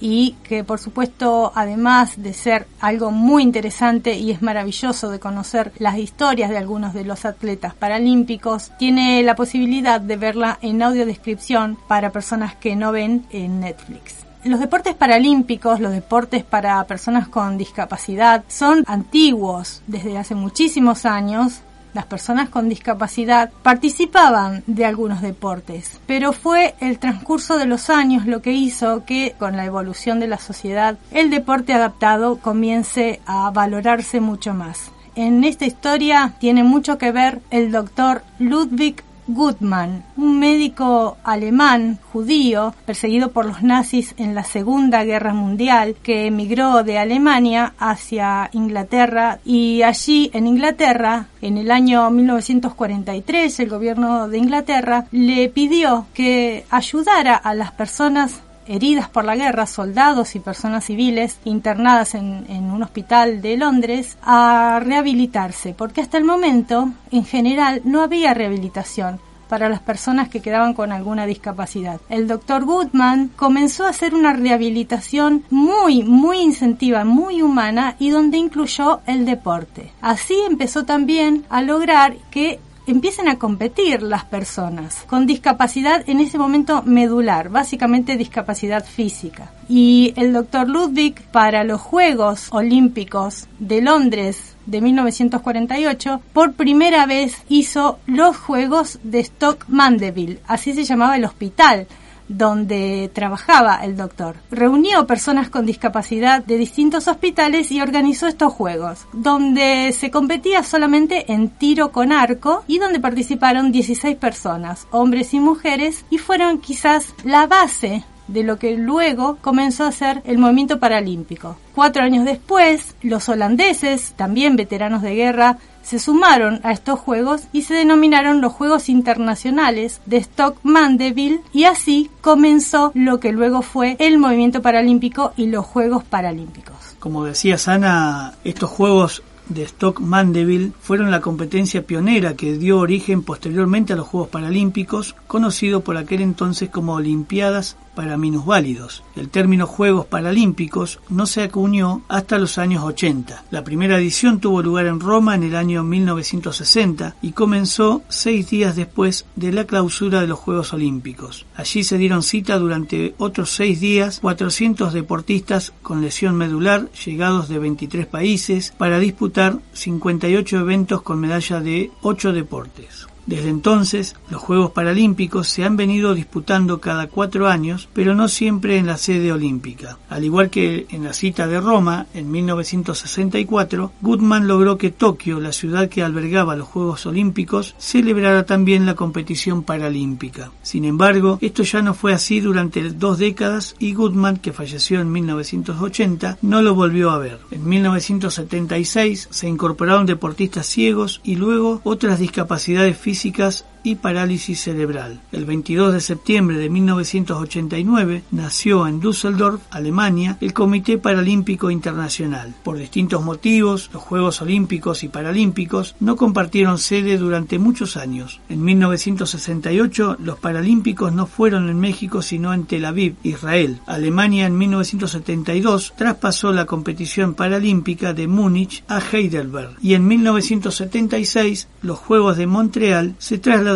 y 0.00 0.36
que 0.42 0.64
por 0.64 0.78
supuesto 0.78 1.52
además 1.54 2.14
de 2.16 2.32
ser 2.32 2.66
algo 2.80 3.10
muy 3.10 3.42
interesante 3.42 4.14
y 4.14 4.30
es 4.30 4.42
maravilloso 4.42 5.10
de 5.10 5.20
conocer 5.20 5.72
las 5.78 5.98
historias 5.98 6.50
de 6.50 6.58
algunos 6.58 6.94
de 6.94 7.04
los 7.04 7.24
atletas 7.24 7.74
paralímpicos, 7.74 8.72
tiene 8.78 9.22
la 9.22 9.36
posibilidad 9.36 10.00
de 10.00 10.16
verla 10.16 10.58
en 10.62 10.82
audiodescripción 10.82 11.78
para 11.88 12.10
personas 12.10 12.54
que 12.54 12.76
no 12.76 12.92
ven 12.92 13.26
en 13.30 13.60
Netflix. 13.60 14.16
Los 14.42 14.58
deportes 14.58 14.94
paralímpicos, 14.94 15.80
los 15.80 15.92
deportes 15.92 16.44
para 16.44 16.82
personas 16.84 17.28
con 17.28 17.58
discapacidad, 17.58 18.42
son 18.48 18.84
antiguos 18.86 19.82
desde 19.86 20.16
hace 20.16 20.34
muchísimos 20.34 21.04
años 21.04 21.60
las 21.92 22.06
personas 22.06 22.48
con 22.48 22.68
discapacidad 22.68 23.50
participaban 23.62 24.62
de 24.66 24.84
algunos 24.84 25.22
deportes, 25.22 26.00
pero 26.06 26.32
fue 26.32 26.74
el 26.80 26.98
transcurso 26.98 27.58
de 27.58 27.66
los 27.66 27.90
años 27.90 28.26
lo 28.26 28.42
que 28.42 28.52
hizo 28.52 29.04
que 29.04 29.34
con 29.38 29.56
la 29.56 29.64
evolución 29.64 30.20
de 30.20 30.28
la 30.28 30.38
sociedad 30.38 30.98
el 31.10 31.30
deporte 31.30 31.72
adaptado 31.72 32.36
comience 32.36 33.20
a 33.26 33.50
valorarse 33.50 34.20
mucho 34.20 34.54
más. 34.54 34.90
En 35.16 35.44
esta 35.44 35.66
historia 35.66 36.34
tiene 36.38 36.62
mucho 36.62 36.96
que 36.96 37.12
ver 37.12 37.40
el 37.50 37.72
doctor 37.72 38.22
Ludwig 38.38 39.02
Gutmann, 39.34 40.04
un 40.16 40.38
médico 40.38 41.16
alemán 41.24 41.98
judío 42.12 42.74
perseguido 42.84 43.30
por 43.30 43.46
los 43.46 43.62
nazis 43.62 44.14
en 44.16 44.34
la 44.34 44.44
Segunda 44.44 45.04
Guerra 45.04 45.32
Mundial 45.32 45.96
que 46.02 46.26
emigró 46.26 46.82
de 46.82 46.98
Alemania 46.98 47.74
hacia 47.78 48.50
Inglaterra. 48.52 49.38
Y 49.44 49.82
allí 49.82 50.30
en 50.34 50.46
Inglaterra 50.46 51.26
en 51.40 51.58
el 51.58 51.70
año 51.70 52.10
1943 52.10 53.60
el 53.60 53.68
gobierno 53.68 54.28
de 54.28 54.38
Inglaterra 54.38 55.06
le 55.10 55.48
pidió 55.48 56.06
que 56.14 56.64
ayudara 56.70 57.36
a 57.36 57.54
las 57.54 57.72
personas 57.72 58.42
heridas 58.70 59.08
por 59.08 59.24
la 59.24 59.34
guerra, 59.34 59.66
soldados 59.66 60.36
y 60.36 60.40
personas 60.40 60.84
civiles 60.84 61.38
internadas 61.44 62.14
en, 62.14 62.70
un 62.70 62.82
hospital 62.82 63.42
de 63.42 63.56
Londres, 63.56 64.16
a 64.22 64.80
rehabilitarse, 64.82 65.74
porque 65.76 66.00
hasta 66.00 66.18
el 66.18 66.24
momento, 66.24 66.90
en 67.10 67.24
general, 67.24 67.82
no 67.84 68.02
había 68.02 68.32
rehabilitación 68.32 69.18
para 69.48 69.68
las 69.68 69.80
personas 69.80 70.28
que 70.28 70.40
quedaban 70.40 70.74
con 70.74 70.92
alguna 70.92 71.26
discapacidad. 71.26 72.00
El 72.08 72.28
doctor 72.28 72.64
Goodman 72.64 73.32
comenzó 73.34 73.84
a 73.84 73.90
hacer 73.90 74.14
una 74.14 74.32
rehabilitación 74.32 75.42
muy, 75.50 76.04
muy 76.04 76.38
incentiva, 76.38 77.04
muy 77.04 77.42
humana 77.42 77.96
y 77.98 78.10
donde 78.10 78.38
incluyó 78.38 79.00
el 79.06 79.26
deporte. 79.26 79.90
Así 80.00 80.36
empezó 80.48 80.84
también 80.84 81.44
a 81.50 81.62
lograr 81.62 82.14
que 82.30 82.60
empiecen 82.90 83.28
a 83.28 83.38
competir 83.38 84.02
las 84.02 84.24
personas 84.24 85.04
con 85.06 85.26
discapacidad 85.26 86.02
en 86.08 86.20
ese 86.20 86.38
momento 86.38 86.82
medular, 86.82 87.48
básicamente 87.48 88.16
discapacidad 88.16 88.84
física. 88.84 89.52
Y 89.68 90.12
el 90.16 90.32
doctor 90.32 90.68
Ludwig 90.68 91.20
para 91.30 91.64
los 91.64 91.80
Juegos 91.80 92.48
Olímpicos 92.50 93.46
de 93.58 93.82
Londres 93.82 94.56
de 94.66 94.80
1948, 94.80 96.20
por 96.32 96.52
primera 96.54 97.06
vez 97.06 97.42
hizo 97.48 97.98
los 98.06 98.36
Juegos 98.36 98.98
de 99.02 99.20
Stock 99.20 99.64
Mandeville, 99.68 100.40
así 100.46 100.72
se 100.74 100.84
llamaba 100.84 101.16
el 101.16 101.24
hospital 101.24 101.86
donde 102.30 103.10
trabajaba 103.12 103.84
el 103.84 103.96
doctor. 103.96 104.36
Reunió 104.50 105.06
personas 105.06 105.50
con 105.50 105.66
discapacidad 105.66 106.44
de 106.44 106.56
distintos 106.56 107.08
hospitales 107.08 107.72
y 107.72 107.80
organizó 107.80 108.28
estos 108.28 108.52
juegos, 108.52 109.06
donde 109.12 109.92
se 109.92 110.10
competía 110.10 110.62
solamente 110.62 111.32
en 111.32 111.50
tiro 111.50 111.90
con 111.90 112.12
arco 112.12 112.62
y 112.68 112.78
donde 112.78 113.00
participaron 113.00 113.72
16 113.72 114.16
personas, 114.16 114.86
hombres 114.90 115.34
y 115.34 115.40
mujeres, 115.40 116.04
y 116.08 116.18
fueron 116.18 116.60
quizás 116.60 117.14
la 117.24 117.46
base 117.46 118.04
de 118.28 118.44
lo 118.44 118.58
que 118.58 118.76
luego 118.76 119.38
comenzó 119.40 119.84
a 119.84 119.92
ser 119.92 120.22
el 120.24 120.38
movimiento 120.38 120.78
paralímpico. 120.78 121.56
Cuatro 121.74 122.02
años 122.02 122.24
después, 122.24 122.94
los 123.02 123.28
holandeses, 123.28 124.12
también 124.16 124.56
veteranos 124.56 125.02
de 125.02 125.14
guerra, 125.14 125.58
se 125.82 125.98
sumaron 125.98 126.60
a 126.62 126.72
estos 126.72 126.98
Juegos 126.98 127.42
y 127.52 127.62
se 127.62 127.74
denominaron 127.74 128.40
los 128.40 128.52
Juegos 128.52 128.88
Internacionales 128.88 130.00
de 130.06 130.18
Stock 130.18 130.58
Mandeville 130.62 131.40
y 131.52 131.64
así 131.64 132.10
comenzó 132.20 132.92
lo 132.94 133.20
que 133.20 133.32
luego 133.32 133.62
fue 133.62 133.96
el 133.98 134.18
movimiento 134.18 134.62
paralímpico 134.62 135.32
y 135.36 135.46
los 135.46 135.64
Juegos 135.66 136.04
Paralímpicos. 136.04 136.76
Como 136.98 137.24
decía 137.24 137.58
Sana, 137.58 138.34
estos 138.44 138.70
Juegos 138.70 139.22
de 139.50 139.64
Stock 139.64 140.00
Mandeville 140.00 140.72
fueron 140.80 141.10
la 141.10 141.20
competencia 141.20 141.82
pionera 141.82 142.36
que 142.36 142.56
dio 142.56 142.78
origen 142.78 143.22
posteriormente 143.22 143.92
a 143.92 143.96
los 143.96 144.06
Juegos 144.06 144.30
Paralímpicos, 144.30 145.16
conocido 145.26 145.80
por 145.80 145.96
aquel 145.96 146.20
entonces 146.22 146.70
como 146.70 146.94
Olimpiadas 146.94 147.76
para 147.94 148.16
minusválidos. 148.16 149.02
El 149.16 149.28
término 149.28 149.66
Juegos 149.66 150.06
Paralímpicos 150.06 151.00
no 151.08 151.26
se 151.26 151.42
acuñó 151.42 152.02
hasta 152.08 152.38
los 152.38 152.58
años 152.58 152.84
80. 152.84 153.44
La 153.50 153.64
primera 153.64 153.98
edición 153.98 154.40
tuvo 154.40 154.62
lugar 154.62 154.86
en 154.86 155.00
Roma 155.00 155.34
en 155.34 155.42
el 155.42 155.56
año 155.56 155.82
1960 155.84 157.16
y 157.22 157.32
comenzó 157.32 158.02
seis 158.08 158.50
días 158.50 158.76
después 158.76 159.26
de 159.36 159.52
la 159.52 159.64
clausura 159.64 160.20
de 160.20 160.26
los 160.26 160.38
Juegos 160.38 160.72
Olímpicos. 160.72 161.46
Allí 161.56 161.84
se 161.84 161.98
dieron 161.98 162.22
cita 162.22 162.58
durante 162.58 163.14
otros 163.18 163.50
seis 163.50 163.80
días 163.80 164.20
400 164.20 164.92
deportistas 164.92 165.72
con 165.82 166.02
lesión 166.02 166.36
medular 166.36 166.90
llegados 167.04 167.48
de 167.48 167.58
23 167.58 168.06
países 168.06 168.72
para 168.76 168.98
disputar 168.98 169.58
58 169.72 170.58
eventos 170.58 171.02
con 171.02 171.20
medalla 171.20 171.60
de 171.60 171.90
8 172.02 172.32
deportes. 172.32 173.09
Desde 173.30 173.48
entonces, 173.48 174.16
los 174.28 174.42
Juegos 174.42 174.72
Paralímpicos 174.72 175.46
se 175.46 175.62
han 175.62 175.76
venido 175.76 176.14
disputando 176.14 176.80
cada 176.80 177.06
cuatro 177.06 177.46
años, 177.46 177.88
pero 177.92 178.16
no 178.16 178.26
siempre 178.26 178.76
en 178.76 178.86
la 178.86 178.96
sede 178.96 179.30
olímpica. 179.30 179.98
Al 180.08 180.24
igual 180.24 180.50
que 180.50 180.88
en 180.90 181.04
la 181.04 181.12
cita 181.12 181.46
de 181.46 181.60
Roma, 181.60 182.06
en 182.12 182.28
1964, 182.28 183.92
Goodman 184.00 184.48
logró 184.48 184.76
que 184.78 184.90
Tokio, 184.90 185.38
la 185.38 185.52
ciudad 185.52 185.88
que 185.88 186.02
albergaba 186.02 186.56
los 186.56 186.66
Juegos 186.66 187.06
Olímpicos, 187.06 187.76
celebrara 187.78 188.46
también 188.46 188.84
la 188.84 188.96
competición 188.96 189.62
paralímpica. 189.62 190.50
Sin 190.62 190.84
embargo, 190.84 191.38
esto 191.40 191.62
ya 191.62 191.82
no 191.82 191.94
fue 191.94 192.12
así 192.12 192.40
durante 192.40 192.82
dos 192.90 193.18
décadas 193.18 193.76
y 193.78 193.94
Goodman, 193.94 194.38
que 194.38 194.52
falleció 194.52 195.00
en 195.00 195.12
1980, 195.12 196.38
no 196.42 196.62
lo 196.62 196.74
volvió 196.74 197.10
a 197.12 197.18
ver. 197.18 197.38
En 197.52 197.68
1976 197.68 199.28
se 199.30 199.48
incorporaron 199.48 200.04
deportistas 200.06 200.66
ciegos 200.66 201.20
y 201.22 201.36
luego 201.36 201.80
otras 201.84 202.18
discapacidades 202.18 202.96
físicas 202.96 203.19
físicas 203.20 203.64
y 203.82 203.96
parálisis 203.96 204.60
cerebral. 204.60 205.20
El 205.32 205.44
22 205.44 205.92
de 205.92 206.00
septiembre 206.00 206.58
de 206.58 206.70
1989 206.70 208.22
nació 208.30 208.86
en 208.86 209.00
Düsseldorf, 209.00 209.60
Alemania, 209.70 210.36
el 210.40 210.52
Comité 210.52 210.98
Paralímpico 210.98 211.70
Internacional. 211.70 212.54
Por 212.62 212.78
distintos 212.78 213.24
motivos, 213.24 213.90
los 213.92 214.02
Juegos 214.02 214.42
Olímpicos 214.42 215.02
y 215.02 215.08
Paralímpicos 215.08 215.96
no 216.00 216.16
compartieron 216.16 216.78
sede 216.78 217.18
durante 217.18 217.58
muchos 217.58 217.96
años. 217.96 218.40
En 218.48 218.62
1968 218.62 220.16
los 220.20 220.38
Paralímpicos 220.38 221.12
no 221.12 221.26
fueron 221.26 221.68
en 221.68 221.80
México 221.80 222.22
sino 222.22 222.52
en 222.52 222.64
Tel 222.64 222.84
Aviv, 222.84 223.16
Israel. 223.22 223.80
Alemania 223.86 224.46
en 224.46 224.58
1972 224.58 225.94
traspasó 225.96 226.52
la 226.52 226.66
competición 226.66 227.34
paralímpica 227.34 228.12
de 228.12 228.26
Múnich 228.26 228.84
a 228.88 229.00
Heidelberg 229.00 229.76
y 229.82 229.94
en 229.94 230.06
1976 230.06 231.68
los 231.82 231.98
Juegos 231.98 232.36
de 232.36 232.46
Montreal 232.46 233.14
se 233.18 233.38
trasladaron 233.38 233.69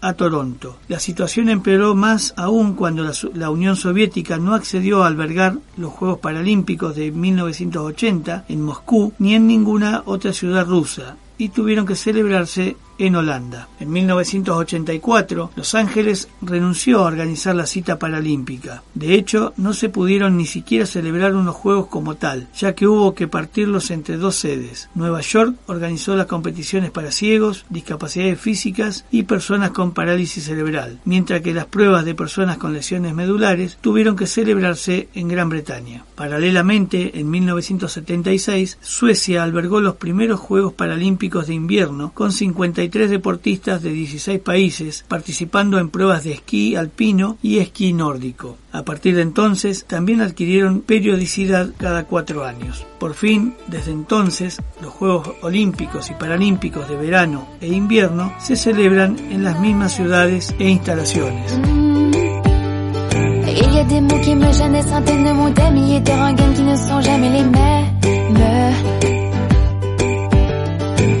a 0.00 0.12
Toronto. 0.14 0.78
La 0.88 1.00
situación 1.00 1.48
empeoró 1.48 1.94
más 1.94 2.34
aún 2.36 2.74
cuando 2.74 3.02
la, 3.02 3.12
la, 3.34 3.50
Unión 3.50 3.76
Soviética 3.76 4.38
no 4.38 4.54
accedió 4.54 5.02
a 5.02 5.06
albergar 5.08 5.56
los 5.76 5.92
Juegos 5.92 6.20
Paralímpicos 6.20 6.94
de 6.96 7.10
1980 7.10 8.44
en 8.48 8.62
Moscú 8.62 9.12
ni 9.18 9.34
en 9.34 9.46
ninguna 9.46 10.02
otra 10.06 10.32
ciudad 10.32 10.66
rusa 10.66 11.16
y 11.38 11.48
tuvieron 11.48 11.86
que 11.86 11.96
celebrarse 11.96 12.76
en 12.98 13.16
Holanda. 13.16 13.68
En 13.80 13.90
1984, 13.90 15.50
Los 15.56 15.74
Ángeles 15.74 16.28
renunció 16.40 17.00
a 17.00 17.06
organizar 17.06 17.54
la 17.54 17.66
cita 17.66 17.98
paralímpica. 17.98 18.82
De 18.94 19.14
hecho, 19.14 19.52
no 19.56 19.72
se 19.72 19.88
pudieron 19.88 20.36
ni 20.36 20.46
siquiera 20.46 20.86
celebrar 20.86 21.34
unos 21.34 21.56
Juegos 21.56 21.86
como 21.86 22.16
tal, 22.16 22.48
ya 22.56 22.74
que 22.74 22.86
hubo 22.86 23.14
que 23.14 23.28
partirlos 23.28 23.90
entre 23.90 24.16
dos 24.16 24.36
sedes. 24.36 24.88
Nueva 24.94 25.20
York 25.20 25.56
organizó 25.66 26.16
las 26.16 26.26
competiciones 26.26 26.90
para 26.90 27.12
ciegos, 27.12 27.64
discapacidades 27.68 28.40
físicas 28.40 29.04
y 29.10 29.24
personas 29.24 29.70
con 29.70 29.92
parálisis 29.92 30.44
cerebral, 30.44 31.00
mientras 31.04 31.40
que 31.40 31.54
las 31.54 31.66
pruebas 31.66 32.04
de 32.04 32.14
personas 32.14 32.58
con 32.58 32.72
lesiones 32.72 33.14
medulares 33.14 33.78
tuvieron 33.80 34.16
que 34.16 34.26
celebrarse 34.26 35.08
en 35.14 35.28
Gran 35.28 35.48
Bretaña. 35.48 36.04
Paralelamente, 36.14 37.18
en 37.18 37.30
1976, 37.30 38.78
Suecia 38.80 39.42
albergó 39.42 39.80
los 39.80 39.96
primeros 39.96 40.40
Juegos 40.40 40.72
Paralímpicos 40.72 41.46
de 41.46 41.54
invierno 41.54 42.12
con 42.14 42.32
53 42.82 43.10
deportistas 43.10 43.82
de 43.82 43.92
16 43.92 44.40
países 44.40 45.04
participando 45.06 45.78
en 45.78 45.90
pruebas 45.90 46.24
de 46.24 46.32
esquí 46.32 46.74
alpino 46.74 47.38
y 47.42 47.58
esquí 47.58 47.92
nórdico. 47.92 48.56
A 48.72 48.82
partir 48.82 49.14
de 49.14 49.22
entonces 49.22 49.84
también 49.84 50.20
adquirieron 50.20 50.80
periodicidad 50.80 51.70
cada 51.78 52.04
cuatro 52.04 52.44
años. 52.44 52.84
Por 52.98 53.14
fin, 53.14 53.54
desde 53.68 53.92
entonces, 53.92 54.60
los 54.80 54.92
Juegos 54.92 55.30
Olímpicos 55.42 56.10
y 56.10 56.14
Paralímpicos 56.14 56.88
de 56.88 56.96
verano 56.96 57.46
e 57.60 57.68
invierno 57.68 58.34
se 58.40 58.56
celebran 58.56 59.16
en 59.30 59.44
las 59.44 59.60
mismas 59.60 59.94
ciudades 59.94 60.54
e 60.58 60.68
instalaciones. 60.68 61.52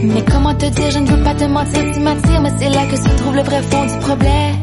Mais 0.02 0.24
comment 0.30 0.54
te 0.54 0.66
dire, 0.66 0.90
je 0.90 0.98
ne 0.98 1.06
veux 1.06 1.22
pas 1.22 1.34
te 1.34 1.44
mentir, 1.44 1.92
tu 1.92 2.00
m'attires, 2.00 2.40
mais 2.42 2.52
c'est 2.58 2.70
là 2.70 2.86
que 2.86 2.96
se 2.96 3.16
trouve 3.16 3.36
le 3.36 3.42
vrai 3.42 3.62
fond 3.62 3.84
du 3.84 3.98
problème. 3.98 4.56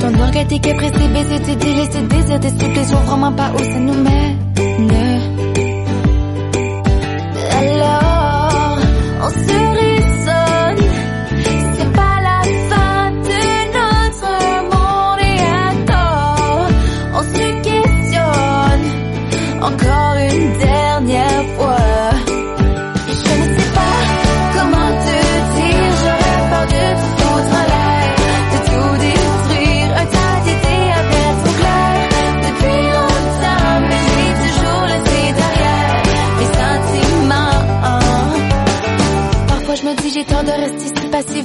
Ton 0.00 0.20
orgueil 0.20 0.46
t'es 0.46 0.60
c'est 0.62 1.42
tu 1.42 1.56
dis, 1.56 1.74
ce 1.92 1.98
désir, 1.98 2.40
tes 2.40 2.48
je 2.48 2.90
vois 2.90 3.00
vraiment 3.00 3.32
pas 3.32 3.52
où 3.54 3.58
ça 3.58 3.78
nous 3.78 3.94
mène. 3.94 5.11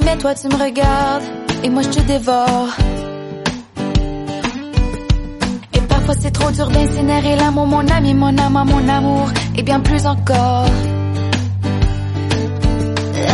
Mais 0.04 0.16
toi 0.16 0.34
tu 0.34 0.48
me 0.48 0.54
regardes 0.54 1.22
et 1.62 1.68
moi 1.68 1.82
je 1.82 1.88
te 1.88 2.00
dévore. 2.00 2.68
Et 5.74 5.80
parfois 5.80 6.14
c'est 6.20 6.30
trop 6.30 6.50
dur 6.50 6.68
d'incinérer 6.68 7.36
l'amour, 7.36 7.66
mon 7.66 7.86
ami, 7.88 8.14
mon 8.14 8.36
âme, 8.38 8.64
mon 8.66 8.88
amour, 8.88 9.28
et 9.56 9.62
bien 9.62 9.80
plus 9.80 10.06
encore. 10.06 10.66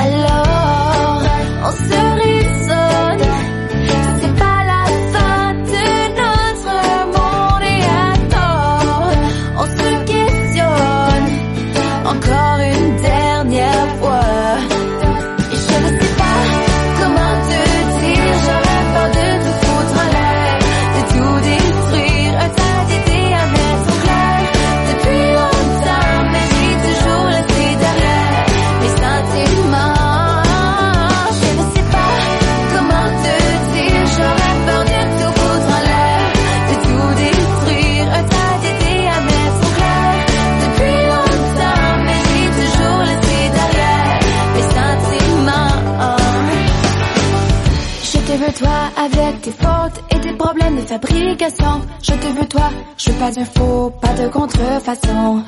Alors, 0.04 1.22
on 1.66 1.70
se 1.70 2.43
pas 53.24 53.30
d'un 53.30 53.44
faux, 53.46 53.90
pas 54.02 54.12
de 54.22 54.28
contrefaçon. 54.28 55.42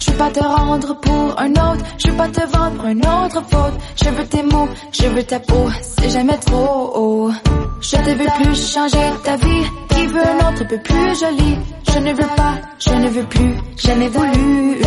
Je 0.00 0.10
veux 0.10 0.16
pas 0.16 0.30
te 0.30 0.42
rendre 0.42 0.98
pour 1.00 1.38
un 1.38 1.50
autre, 1.50 1.84
je 1.98 2.08
veux 2.08 2.16
pas 2.16 2.28
te 2.28 2.40
vendre 2.40 2.76
pour 2.78 2.86
une 2.86 3.06
autre 3.06 3.40
faute. 3.50 3.76
Je 4.02 4.08
veux 4.10 4.26
tes 4.26 4.42
mots, 4.42 4.68
je 4.90 5.06
veux 5.06 5.22
ta 5.22 5.38
peau, 5.38 5.64
c'est 5.80 6.10
jamais 6.10 6.38
trop 6.38 6.90
haut. 6.96 7.30
Je 7.80 7.96
te 7.96 8.10
veux 8.18 8.30
plus 8.38 8.72
changer 8.74 9.06
ta 9.22 9.36
vie, 9.36 9.64
qui 9.90 10.06
veut 10.06 10.26
un 10.32 10.48
autre 10.48 10.66
peu 10.66 10.78
plus 10.78 11.20
joli. 11.20 11.52
Je 11.92 11.98
ne 12.00 12.12
veux 12.12 12.30
pas, 12.36 12.54
je 12.80 12.94
ne 12.94 13.08
veux 13.08 13.26
plus, 13.34 13.54
jamais 13.76 14.08
voulu. 14.08 14.79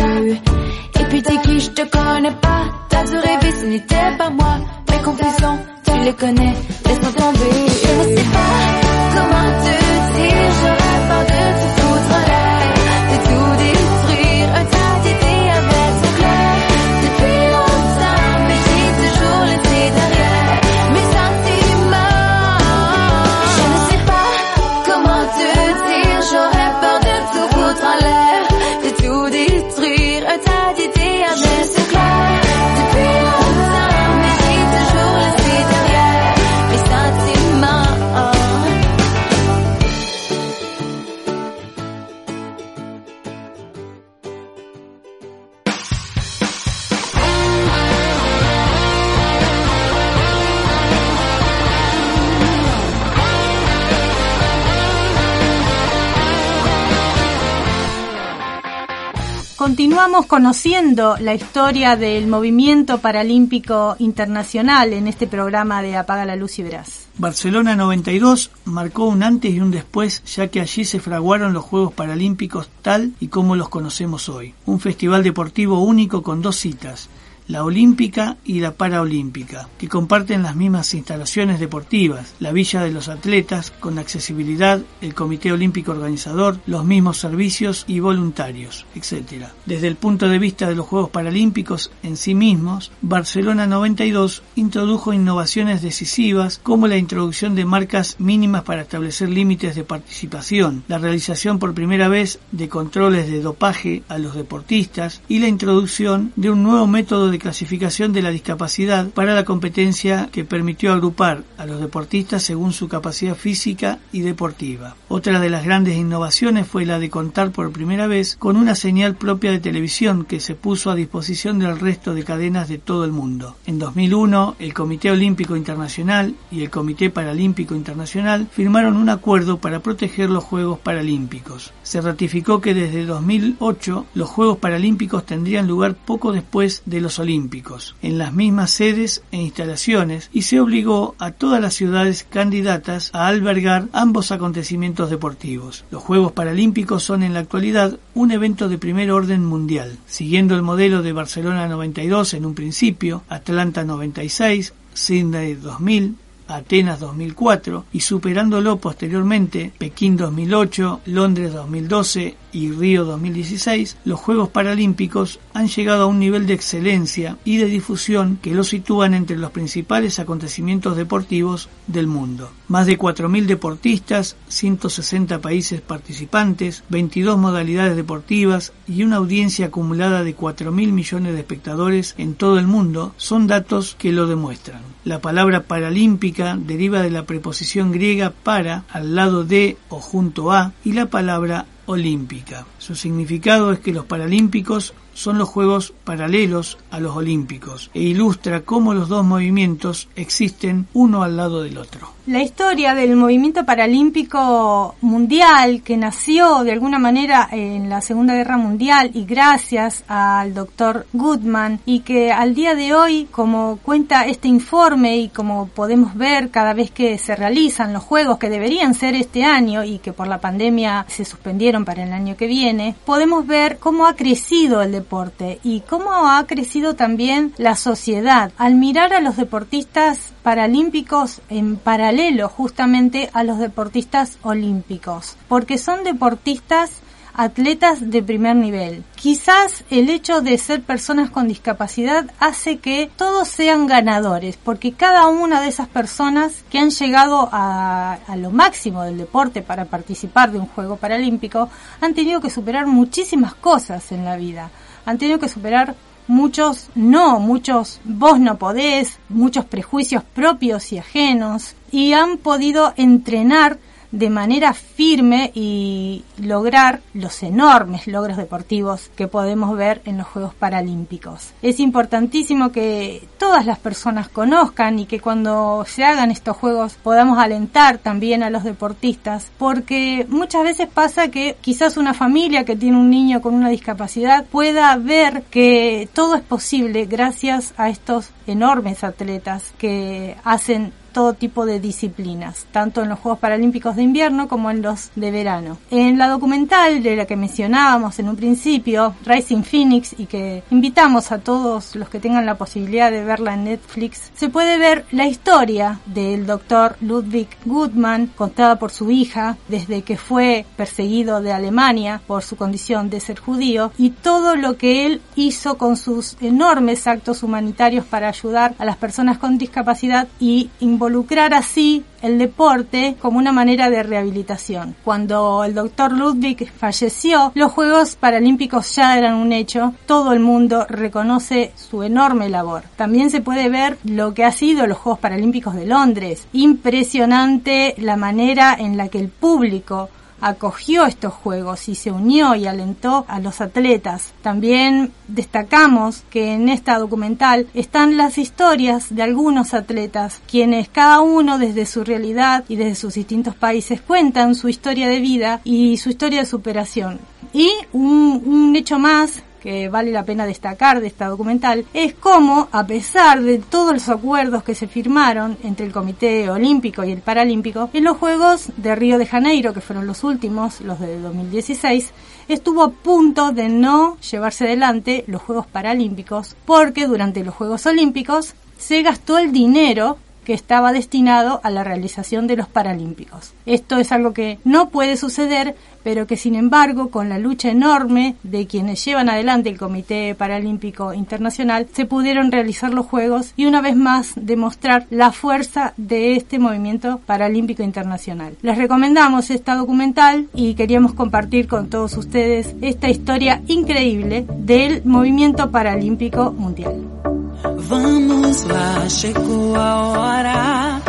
Continuamos 60.04 60.28
conociendo 60.28 61.16
la 61.18 61.32
historia 61.32 61.96
del 61.96 62.26
movimiento 62.26 62.98
paralímpico 62.98 63.96
internacional 63.98 64.92
en 64.92 65.08
este 65.08 65.26
programa 65.26 65.80
de 65.80 65.96
Apaga 65.96 66.26
la 66.26 66.36
Luz 66.36 66.58
y 66.58 66.62
Verás. 66.62 67.06
Barcelona 67.16 67.74
92 67.74 68.50
marcó 68.66 69.06
un 69.06 69.22
antes 69.22 69.54
y 69.54 69.60
un 69.60 69.70
después, 69.70 70.22
ya 70.24 70.48
que 70.48 70.60
allí 70.60 70.84
se 70.84 71.00
fraguaron 71.00 71.54
los 71.54 71.64
Juegos 71.64 71.94
Paralímpicos 71.94 72.68
tal 72.82 73.14
y 73.18 73.28
como 73.28 73.56
los 73.56 73.70
conocemos 73.70 74.28
hoy. 74.28 74.52
Un 74.66 74.78
festival 74.78 75.22
deportivo 75.22 75.78
único 75.82 76.22
con 76.22 76.42
dos 76.42 76.56
citas, 76.56 77.08
la 77.46 77.64
olímpica 77.64 78.36
y 78.44 78.60
la 78.60 78.72
paraolímpica, 78.72 79.68
que 79.78 79.88
comparten 79.88 80.42
las 80.42 80.56
mismas 80.56 80.94
instalaciones 80.94 81.60
deportivas, 81.60 82.34
la 82.40 82.52
Villa 82.52 82.82
de 82.82 82.90
los 82.90 83.08
Atletas, 83.08 83.72
con 83.80 83.98
accesibilidad, 83.98 84.80
el 85.00 85.14
Comité 85.14 85.52
Olímpico 85.52 85.92
Organizador, 85.92 86.58
los 86.66 86.84
mismos 86.84 87.18
servicios 87.18 87.84
y 87.86 88.00
voluntarios, 88.00 88.86
etc. 88.94 89.46
Desde 89.66 89.88
el 89.88 89.96
punto 89.96 90.28
de 90.28 90.38
vista 90.38 90.68
de 90.68 90.74
los 90.74 90.86
Juegos 90.86 91.10
Paralímpicos 91.10 91.90
en 92.02 92.16
sí 92.16 92.34
mismos, 92.34 92.92
Barcelona 93.02 93.66
92 93.66 94.42
introdujo 94.56 95.12
innovaciones 95.12 95.82
decisivas 95.82 96.60
como 96.62 96.86
la 96.86 96.96
introducción 96.96 97.54
de 97.54 97.64
marcas 97.64 98.16
mínimas 98.18 98.62
para 98.62 98.82
establecer 98.82 99.28
límites 99.28 99.74
de 99.74 99.84
participación, 99.84 100.84
la 100.88 100.98
realización 100.98 101.58
por 101.58 101.74
primera 101.74 102.08
vez 102.08 102.38
de 102.52 102.68
controles 102.68 103.28
de 103.28 103.40
dopaje 103.40 104.02
a 104.08 104.18
los 104.18 104.34
deportistas 104.34 105.22
y 105.28 105.38
la 105.38 105.48
introducción 105.48 106.32
de 106.36 106.50
un 106.50 106.62
nuevo 106.62 106.86
método 106.86 107.30
de 107.30 107.33
clasificación 107.38 108.12
de 108.12 108.22
la 108.22 108.30
discapacidad 108.30 109.08
para 109.08 109.34
la 109.34 109.44
competencia 109.44 110.28
que 110.32 110.44
permitió 110.44 110.92
agrupar 110.92 111.44
a 111.58 111.66
los 111.66 111.80
deportistas 111.80 112.42
según 112.42 112.72
su 112.72 112.88
capacidad 112.88 113.34
física 113.34 113.98
y 114.12 114.20
deportiva. 114.20 114.96
Otra 115.08 115.40
de 115.40 115.50
las 115.50 115.64
grandes 115.64 115.96
innovaciones 115.96 116.66
fue 116.66 116.84
la 116.84 116.98
de 116.98 117.10
contar 117.10 117.50
por 117.50 117.72
primera 117.72 118.06
vez 118.06 118.36
con 118.36 118.56
una 118.56 118.74
señal 118.74 119.16
propia 119.16 119.50
de 119.50 119.60
televisión 119.60 120.24
que 120.24 120.40
se 120.40 120.54
puso 120.54 120.90
a 120.90 120.94
disposición 120.94 121.58
del 121.58 121.78
resto 121.78 122.14
de 122.14 122.24
cadenas 122.24 122.68
de 122.68 122.78
todo 122.78 123.04
el 123.04 123.12
mundo. 123.12 123.56
En 123.66 123.78
2001, 123.78 124.56
el 124.58 124.74
Comité 124.74 125.10
Olímpico 125.10 125.56
Internacional 125.56 126.34
y 126.50 126.62
el 126.62 126.70
Comité 126.70 127.10
Paralímpico 127.10 127.74
Internacional 127.74 128.48
firmaron 128.50 128.96
un 128.96 129.08
acuerdo 129.08 129.58
para 129.58 129.80
proteger 129.80 130.30
los 130.30 130.44
Juegos 130.44 130.78
Paralímpicos. 130.78 131.72
Se 131.82 132.00
ratificó 132.00 132.60
que 132.60 132.74
desde 132.74 133.06
2008 133.06 134.06
los 134.14 134.28
Juegos 134.28 134.58
Paralímpicos 134.58 135.26
tendrían 135.26 135.66
lugar 135.66 135.94
poco 135.94 136.32
después 136.32 136.82
de 136.86 137.00
los 137.00 137.14
Olímpicos, 137.24 137.96
en 138.02 138.18
las 138.18 138.34
mismas 138.34 138.70
sedes 138.70 139.22
e 139.32 139.38
instalaciones, 139.38 140.28
y 140.32 140.42
se 140.42 140.60
obligó 140.60 141.14
a 141.18 141.30
todas 141.30 141.58
las 141.60 141.72
ciudades 141.72 142.26
candidatas 142.28 143.10
a 143.14 143.28
albergar 143.28 143.88
ambos 143.92 144.30
acontecimientos 144.30 145.08
deportivos. 145.08 145.84
Los 145.90 146.02
Juegos 146.02 146.32
Paralímpicos 146.32 147.02
son 147.02 147.22
en 147.22 147.32
la 147.32 147.40
actualidad 147.40 147.98
un 148.14 148.30
evento 148.30 148.68
de 148.68 148.76
primer 148.76 149.10
orden 149.10 149.44
mundial, 149.44 149.96
siguiendo 150.06 150.54
el 150.54 150.60
modelo 150.60 151.02
de 151.02 151.12
Barcelona 151.14 151.66
92 151.66 152.34
en 152.34 152.44
un 152.44 152.54
principio, 152.54 153.22
Atlanta 153.30 153.84
96, 153.84 154.74
Sydney 154.92 155.54
2000, 155.54 156.16
Atenas 156.46 157.00
2004 157.00 157.86
y 157.92 158.00
superándolo 158.00 158.76
posteriormente 158.76 159.72
Pekín 159.78 160.16
2008, 160.16 161.00
Londres 161.06 161.54
2012 161.54 162.36
y 162.54 162.70
Río 162.70 163.04
2016, 163.04 163.98
los 164.04 164.20
Juegos 164.20 164.48
Paralímpicos 164.48 165.40
han 165.52 165.68
llegado 165.68 166.04
a 166.04 166.06
un 166.06 166.20
nivel 166.20 166.46
de 166.46 166.54
excelencia 166.54 167.36
y 167.44 167.56
de 167.56 167.66
difusión 167.66 168.38
que 168.40 168.54
los 168.54 168.68
sitúan 168.68 169.12
entre 169.12 169.36
los 169.36 169.50
principales 169.50 170.18
acontecimientos 170.18 170.96
deportivos 170.96 171.68
del 171.88 172.06
mundo. 172.06 172.50
Más 172.68 172.86
de 172.86 172.98
4.000 172.98 173.46
deportistas, 173.46 174.36
160 174.48 175.40
países 175.40 175.80
participantes, 175.80 176.84
22 176.88 177.36
modalidades 177.36 177.96
deportivas 177.96 178.72
y 178.86 179.02
una 179.02 179.16
audiencia 179.16 179.66
acumulada 179.66 180.22
de 180.22 180.36
4.000 180.36 180.70
millones 180.92 181.34
de 181.34 181.40
espectadores 181.40 182.14
en 182.16 182.34
todo 182.34 182.58
el 182.58 182.66
mundo 182.66 183.14
son 183.16 183.46
datos 183.46 183.96
que 183.98 184.12
lo 184.12 184.26
demuestran. 184.26 184.82
La 185.04 185.20
palabra 185.20 185.64
paralímpica 185.64 186.56
deriva 186.56 187.02
de 187.02 187.10
la 187.10 187.24
preposición 187.24 187.92
griega 187.92 188.30
para, 188.30 188.84
al 188.90 189.14
lado 189.14 189.44
de 189.44 189.76
o 189.88 190.00
junto 190.00 190.52
a, 190.52 190.72
y 190.84 190.92
la 190.92 191.06
palabra 191.06 191.66
olímpica. 191.86 192.66
Su 192.78 192.94
significado 192.94 193.72
es 193.72 193.80
que 193.80 193.92
los 193.92 194.04
paralímpicos 194.04 194.94
son 195.14 195.38
los 195.38 195.48
juegos 195.48 195.92
paralelos 196.04 196.78
a 196.90 197.00
los 197.00 197.16
olímpicos 197.16 197.90
e 197.94 198.00
ilustra 198.00 198.62
cómo 198.62 198.94
los 198.94 199.08
dos 199.08 199.24
movimientos 199.24 200.08
existen 200.16 200.86
uno 200.92 201.22
al 201.22 201.36
lado 201.36 201.62
del 201.62 201.78
otro. 201.78 202.12
La 202.26 202.42
historia 202.42 202.94
del 202.94 203.16
movimiento 203.16 203.66
paralímpico 203.66 204.94
mundial 205.02 205.82
que 205.82 205.98
nació 205.98 206.64
de 206.64 206.72
alguna 206.72 206.98
manera 206.98 207.46
en 207.52 207.90
la 207.90 208.00
Segunda 208.00 208.32
Guerra 208.32 208.56
Mundial 208.56 209.10
y 209.12 209.26
gracias 209.26 210.04
al 210.08 210.54
doctor 210.54 211.06
Goodman 211.12 211.80
y 211.84 212.00
que 212.00 212.32
al 212.32 212.54
día 212.54 212.74
de 212.74 212.94
hoy, 212.94 213.28
como 213.30 213.78
cuenta 213.82 214.26
este 214.26 214.48
informe 214.48 215.18
y 215.18 215.28
como 215.28 215.66
podemos 215.66 216.14
ver 216.14 216.48
cada 216.48 216.72
vez 216.72 216.90
que 216.90 217.18
se 217.18 217.36
realizan 217.36 217.92
los 217.92 218.02
juegos 218.02 218.38
que 218.38 218.48
deberían 218.48 218.94
ser 218.94 219.14
este 219.16 219.44
año 219.44 219.84
y 219.84 219.98
que 219.98 220.14
por 220.14 220.26
la 220.26 220.40
pandemia 220.40 221.04
se 221.10 221.26
suspendieron 221.26 221.84
para 221.84 222.04
el 222.04 222.12
año 222.14 222.38
que 222.38 222.46
viene, 222.46 222.94
podemos 223.04 223.46
ver 223.46 223.76
cómo 223.78 224.06
ha 224.06 224.16
crecido 224.16 224.80
el 224.80 224.92
deporte 224.92 225.60
y 225.62 225.80
cómo 225.80 226.26
ha 226.26 226.46
crecido 226.46 226.94
también 226.94 227.52
la 227.58 227.76
sociedad. 227.76 228.50
Al 228.56 228.76
mirar 228.76 229.12
a 229.12 229.20
los 229.20 229.36
deportistas 229.36 230.32
paralímpicos 230.42 231.42
en 231.50 231.76
paralelo 232.14 232.48
justamente 232.48 233.28
a 233.32 233.42
los 233.42 233.58
deportistas 233.58 234.38
olímpicos, 234.42 235.36
porque 235.48 235.78
son 235.78 236.04
deportistas 236.04 237.00
atletas 237.34 238.08
de 238.08 238.22
primer 238.22 238.54
nivel. 238.54 239.02
Quizás 239.16 239.82
el 239.90 240.08
hecho 240.08 240.40
de 240.40 240.56
ser 240.56 240.82
personas 240.82 241.30
con 241.30 241.48
discapacidad 241.48 242.30
hace 242.38 242.78
que 242.78 243.10
todos 243.16 243.48
sean 243.48 243.88
ganadores, 243.88 244.56
porque 244.56 244.92
cada 244.92 245.26
una 245.26 245.60
de 245.60 245.66
esas 245.66 245.88
personas 245.88 246.62
que 246.70 246.78
han 246.78 246.90
llegado 246.90 247.48
a, 247.50 248.18
a, 248.28 248.36
lo 248.36 248.52
máximo 248.52 249.02
del 249.02 249.18
deporte 249.18 249.62
para 249.62 249.86
participar 249.86 250.52
de 250.52 250.60
un 250.60 250.66
juego 250.66 250.96
paralímpico 250.96 251.68
han 252.00 252.14
tenido 252.14 252.40
que 252.40 252.50
superar 252.50 252.86
muchísimas 252.86 253.54
cosas 253.56 254.12
en 254.12 254.24
la 254.24 254.36
vida. 254.36 254.70
Han 255.04 255.18
tenido 255.18 255.40
que 255.40 255.48
superar 255.48 255.96
muchos 256.26 256.88
no, 256.94 257.40
muchos 257.40 258.00
vos 258.04 258.38
no 258.38 258.56
podés, 258.56 259.18
muchos 259.28 259.64
prejuicios 259.64 260.22
propios 260.22 260.92
y 260.92 260.98
ajenos, 260.98 261.74
y 261.94 262.12
han 262.12 262.38
podido 262.38 262.92
entrenar 262.96 263.78
de 264.10 264.28
manera 264.28 264.74
firme 264.74 265.52
y 265.54 266.24
lograr 266.38 267.00
los 267.14 267.42
enormes 267.44 268.08
logros 268.08 268.36
deportivos 268.36 269.10
que 269.16 269.28
podemos 269.28 269.76
ver 269.76 270.02
en 270.04 270.18
los 270.18 270.26
Juegos 270.26 270.54
Paralímpicos. 270.54 271.52
Es 271.62 271.78
importantísimo 271.78 272.72
que 272.72 273.28
todas 273.38 273.64
las 273.64 273.78
personas 273.78 274.28
conozcan 274.28 274.98
y 274.98 275.06
que 275.06 275.20
cuando 275.20 275.84
se 275.86 276.04
hagan 276.04 276.32
estos 276.32 276.56
Juegos 276.56 276.94
podamos 277.00 277.38
alentar 277.38 277.98
también 277.98 278.42
a 278.42 278.50
los 278.50 278.64
deportistas, 278.64 279.52
porque 279.56 280.26
muchas 280.28 280.64
veces 280.64 280.88
pasa 280.88 281.28
que 281.28 281.56
quizás 281.60 281.96
una 281.96 282.14
familia 282.14 282.64
que 282.64 282.76
tiene 282.76 282.96
un 282.96 283.10
niño 283.10 283.40
con 283.40 283.54
una 283.54 283.68
discapacidad 283.68 284.44
pueda 284.46 284.96
ver 284.96 285.44
que 285.50 286.08
todo 286.12 286.34
es 286.34 286.42
posible 286.42 287.06
gracias 287.06 287.72
a 287.76 287.88
estos 287.88 288.30
enormes 288.48 289.04
atletas 289.04 289.72
que 289.78 290.36
hacen 290.44 290.92
todo 291.14 291.32
tipo 291.32 291.64
de 291.64 291.80
disciplinas, 291.80 292.66
tanto 292.72 293.02
en 293.02 293.08
los 293.08 293.20
Juegos 293.20 293.38
Paralímpicos 293.38 293.96
de 293.96 294.02
invierno 294.02 294.48
como 294.48 294.70
en 294.70 294.82
los 294.82 295.10
de 295.14 295.30
verano. 295.30 295.78
En 295.90 296.18
la 296.18 296.28
documental 296.28 297.02
de 297.02 297.16
la 297.16 297.24
que 297.24 297.36
mencionábamos 297.36 298.18
en 298.18 298.28
un 298.28 298.36
principio, 298.36 299.14
Rising 299.24 299.62
Phoenix, 299.62 300.14
y 300.18 300.26
que 300.26 300.62
invitamos 300.70 301.32
a 301.32 301.38
todos 301.38 301.96
los 301.96 302.10
que 302.10 302.20
tengan 302.20 302.44
la 302.44 302.58
posibilidad 302.58 303.10
de 303.10 303.24
verla 303.24 303.54
en 303.54 303.64
Netflix, 303.64 304.32
se 304.34 304.50
puede 304.50 304.76
ver 304.76 305.06
la 305.12 305.26
historia 305.26 306.00
del 306.04 306.46
doctor 306.46 306.96
Ludwig 307.00 307.48
Goodman, 307.64 308.26
contada 308.34 308.78
por 308.78 308.90
su 308.90 309.10
hija, 309.10 309.56
desde 309.68 310.02
que 310.02 310.16
fue 310.16 310.66
perseguido 310.76 311.40
de 311.40 311.52
Alemania 311.52 312.20
por 312.26 312.42
su 312.42 312.56
condición 312.56 313.08
de 313.08 313.20
ser 313.20 313.38
judío, 313.38 313.92
y 313.96 314.10
todo 314.10 314.56
lo 314.56 314.76
que 314.76 315.06
él 315.06 315.22
hizo 315.36 315.78
con 315.78 315.96
sus 315.96 316.36
enormes 316.40 317.06
actos 317.06 317.44
humanitarios 317.44 318.04
para 318.04 318.28
ayudar 318.28 318.74
a 318.78 318.84
las 318.84 318.96
personas 318.96 319.38
con 319.38 319.58
discapacidad 319.58 320.26
y 320.40 320.70
involucrar 321.04 321.52
así 321.52 322.02
el 322.22 322.38
deporte 322.38 323.16
como 323.20 323.36
una 323.36 323.52
manera 323.52 323.90
de 323.90 324.02
rehabilitación. 324.02 324.96
Cuando 325.04 325.62
el 325.62 325.74
doctor 325.74 326.12
Ludwig 326.12 326.66
falleció, 326.72 327.52
los 327.54 327.72
Juegos 327.72 328.16
Paralímpicos 328.16 328.96
ya 328.96 329.18
eran 329.18 329.34
un 329.34 329.52
hecho, 329.52 329.92
todo 330.06 330.32
el 330.32 330.40
mundo 330.40 330.86
reconoce 330.88 331.72
su 331.76 332.02
enorme 332.02 332.48
labor. 332.48 332.84
También 332.96 333.28
se 333.28 333.42
puede 333.42 333.68
ver 333.68 333.98
lo 334.04 334.32
que 334.32 334.44
ha 334.44 334.52
sido 334.52 334.86
los 334.86 334.96
Juegos 334.96 335.20
Paralímpicos 335.20 335.74
de 335.74 335.84
Londres. 335.84 336.46
Impresionante 336.54 337.94
la 337.98 338.16
manera 338.16 338.74
en 338.78 338.96
la 338.96 339.08
que 339.08 339.18
el 339.18 339.28
público 339.28 340.08
acogió 340.44 341.06
estos 341.06 341.32
juegos 341.32 341.88
y 341.88 341.94
se 341.94 342.10
unió 342.10 342.54
y 342.54 342.66
alentó 342.66 343.24
a 343.28 343.40
los 343.40 343.62
atletas. 343.62 344.34
También 344.42 345.10
destacamos 345.26 346.22
que 346.28 346.52
en 346.52 346.68
esta 346.68 346.98
documental 346.98 347.66
están 347.72 348.18
las 348.18 348.36
historias 348.36 349.14
de 349.14 349.22
algunos 349.22 349.72
atletas, 349.72 350.42
quienes 350.46 350.90
cada 350.90 351.20
uno 351.22 351.58
desde 351.58 351.86
su 351.86 352.04
realidad 352.04 352.64
y 352.68 352.76
desde 352.76 352.94
sus 352.94 353.14
distintos 353.14 353.54
países 353.54 354.02
cuentan 354.02 354.54
su 354.54 354.68
historia 354.68 355.08
de 355.08 355.20
vida 355.20 355.62
y 355.64 355.96
su 355.96 356.10
historia 356.10 356.40
de 356.40 356.46
superación. 356.46 357.20
Y 357.54 357.70
un, 357.92 358.42
un 358.44 358.76
hecho 358.76 358.98
más 358.98 359.42
que 359.64 359.88
vale 359.88 360.12
la 360.12 360.26
pena 360.26 360.44
destacar 360.44 361.00
de 361.00 361.06
esta 361.06 361.26
documental 361.26 361.86
es 361.94 362.12
cómo, 362.12 362.68
a 362.70 362.86
pesar 362.86 363.42
de 363.42 363.58
todos 363.58 363.94
los 363.94 364.08
acuerdos 364.10 364.62
que 364.62 364.74
se 364.74 364.86
firmaron 364.86 365.56
entre 365.62 365.86
el 365.86 365.92
Comité 365.92 366.50
Olímpico 366.50 367.02
y 367.02 367.12
el 367.12 367.22
Paralímpico, 367.22 367.88
en 367.94 368.04
los 368.04 368.18
Juegos 368.18 368.68
de 368.76 368.94
Río 368.94 369.16
de 369.16 369.24
Janeiro, 369.24 369.72
que 369.72 369.80
fueron 369.80 370.06
los 370.06 370.22
últimos, 370.22 370.82
los 370.82 371.00
de 371.00 371.18
2016, 371.18 372.12
estuvo 372.46 372.82
a 372.82 372.90
punto 372.90 373.52
de 373.52 373.70
no 373.70 374.18
llevarse 374.18 374.64
adelante 374.64 375.24
los 375.28 375.40
Juegos 375.40 375.66
Paralímpicos 375.66 376.56
porque 376.66 377.06
durante 377.06 377.42
los 377.42 377.54
Juegos 377.54 377.86
Olímpicos 377.86 378.54
se 378.76 379.00
gastó 379.00 379.38
el 379.38 379.50
dinero 379.50 380.18
que 380.44 380.54
estaba 380.54 380.92
destinado 380.92 381.60
a 381.62 381.70
la 381.70 381.84
realización 381.84 382.46
de 382.46 382.56
los 382.56 382.68
Paralímpicos. 382.68 383.52
Esto 383.66 383.96
es 383.96 384.12
algo 384.12 384.32
que 384.32 384.58
no 384.64 384.90
puede 384.90 385.16
suceder, 385.16 385.74
pero 386.02 386.26
que 386.26 386.36
sin 386.36 386.54
embargo, 386.54 387.10
con 387.10 387.28
la 387.28 387.38
lucha 387.38 387.70
enorme 387.70 388.36
de 388.42 388.66
quienes 388.66 389.04
llevan 389.04 389.30
adelante 389.30 389.70
el 389.70 389.78
Comité 389.78 390.34
Paralímpico 390.34 391.14
Internacional, 391.14 391.88
se 391.92 392.04
pudieron 392.04 392.52
realizar 392.52 392.92
los 392.92 393.06
Juegos 393.06 393.52
y 393.56 393.66
una 393.66 393.80
vez 393.80 393.96
más 393.96 394.32
demostrar 394.36 395.06
la 395.10 395.32
fuerza 395.32 395.94
de 395.96 396.36
este 396.36 396.58
movimiento 396.58 397.20
paralímpico 397.26 397.82
internacional. 397.82 398.56
Les 398.62 398.76
recomendamos 398.76 399.50
esta 399.50 399.76
documental 399.76 400.48
y 400.54 400.74
queríamos 400.74 401.14
compartir 401.14 401.68
con 401.68 401.88
todos 401.88 402.16
ustedes 402.16 402.74
esta 402.82 403.08
historia 403.08 403.62
increíble 403.66 404.46
del 404.58 405.04
movimiento 405.04 405.70
paralímpico 405.70 406.52
mundial. 406.52 407.33
Vamos 407.64 408.64
lá, 408.64 409.08
chegou 409.08 409.74
a 409.74 410.08
hora. 410.08 411.02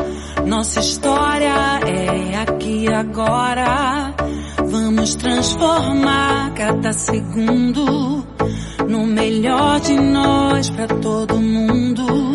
Nossa 0.46 0.80
história 0.80 1.54
é 1.86 2.38
aqui 2.38 2.88
agora. 2.88 4.14
Vamos 4.66 5.16
transformar 5.16 6.54
cada 6.54 6.94
segundo 6.94 8.26
no 8.88 9.06
melhor 9.06 9.80
de 9.82 10.00
nós 10.00 10.70
para 10.70 10.88
todo 10.88 11.36
mundo. 11.42 12.35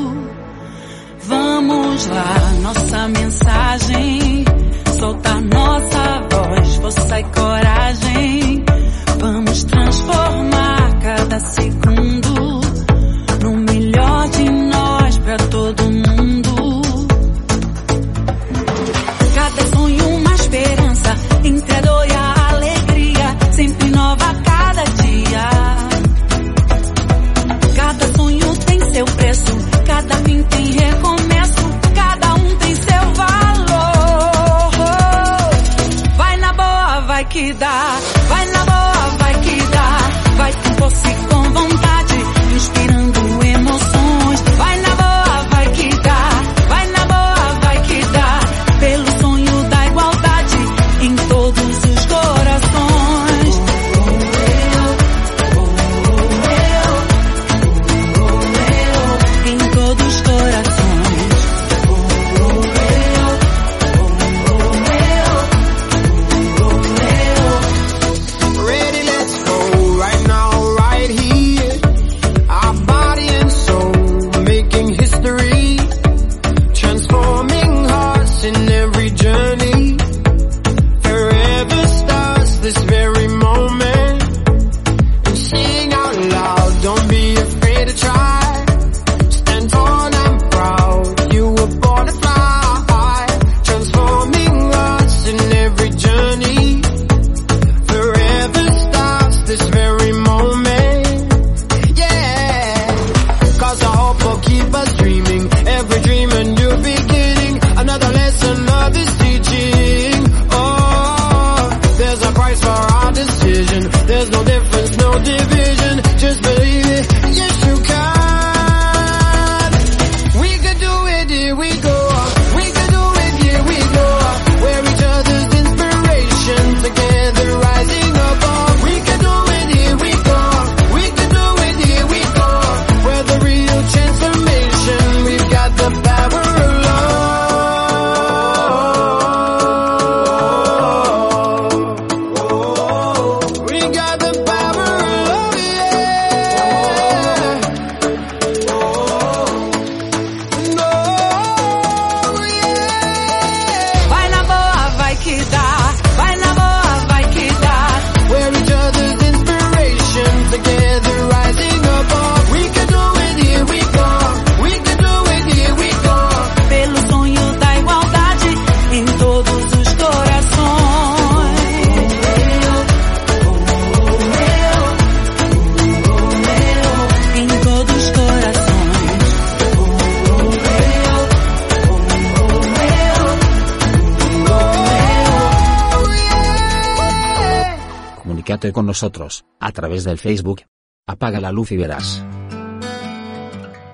Nosotros, 188.90 189.44
a 189.60 189.70
través 189.70 190.02
del 190.02 190.18
Facebook. 190.18 190.62
Apaga 191.06 191.40
la 191.40 191.52
luz 191.52 191.70
y 191.70 191.76
verás. 191.76 192.24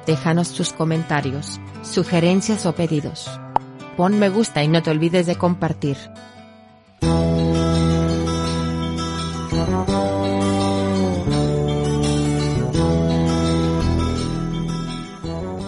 Déjanos 0.07 0.55
tus 0.55 0.73
comentarios, 0.73 1.61
sugerencias 1.83 2.65
o 2.65 2.75
pedidos. 2.75 3.29
Pon 3.99 4.19
me 4.19 4.31
gusta 4.31 4.65
y 4.65 4.69
no 4.69 4.83
te 4.83 4.91
olvides 4.91 5.27
de 5.27 5.37
compartir. 5.37 5.99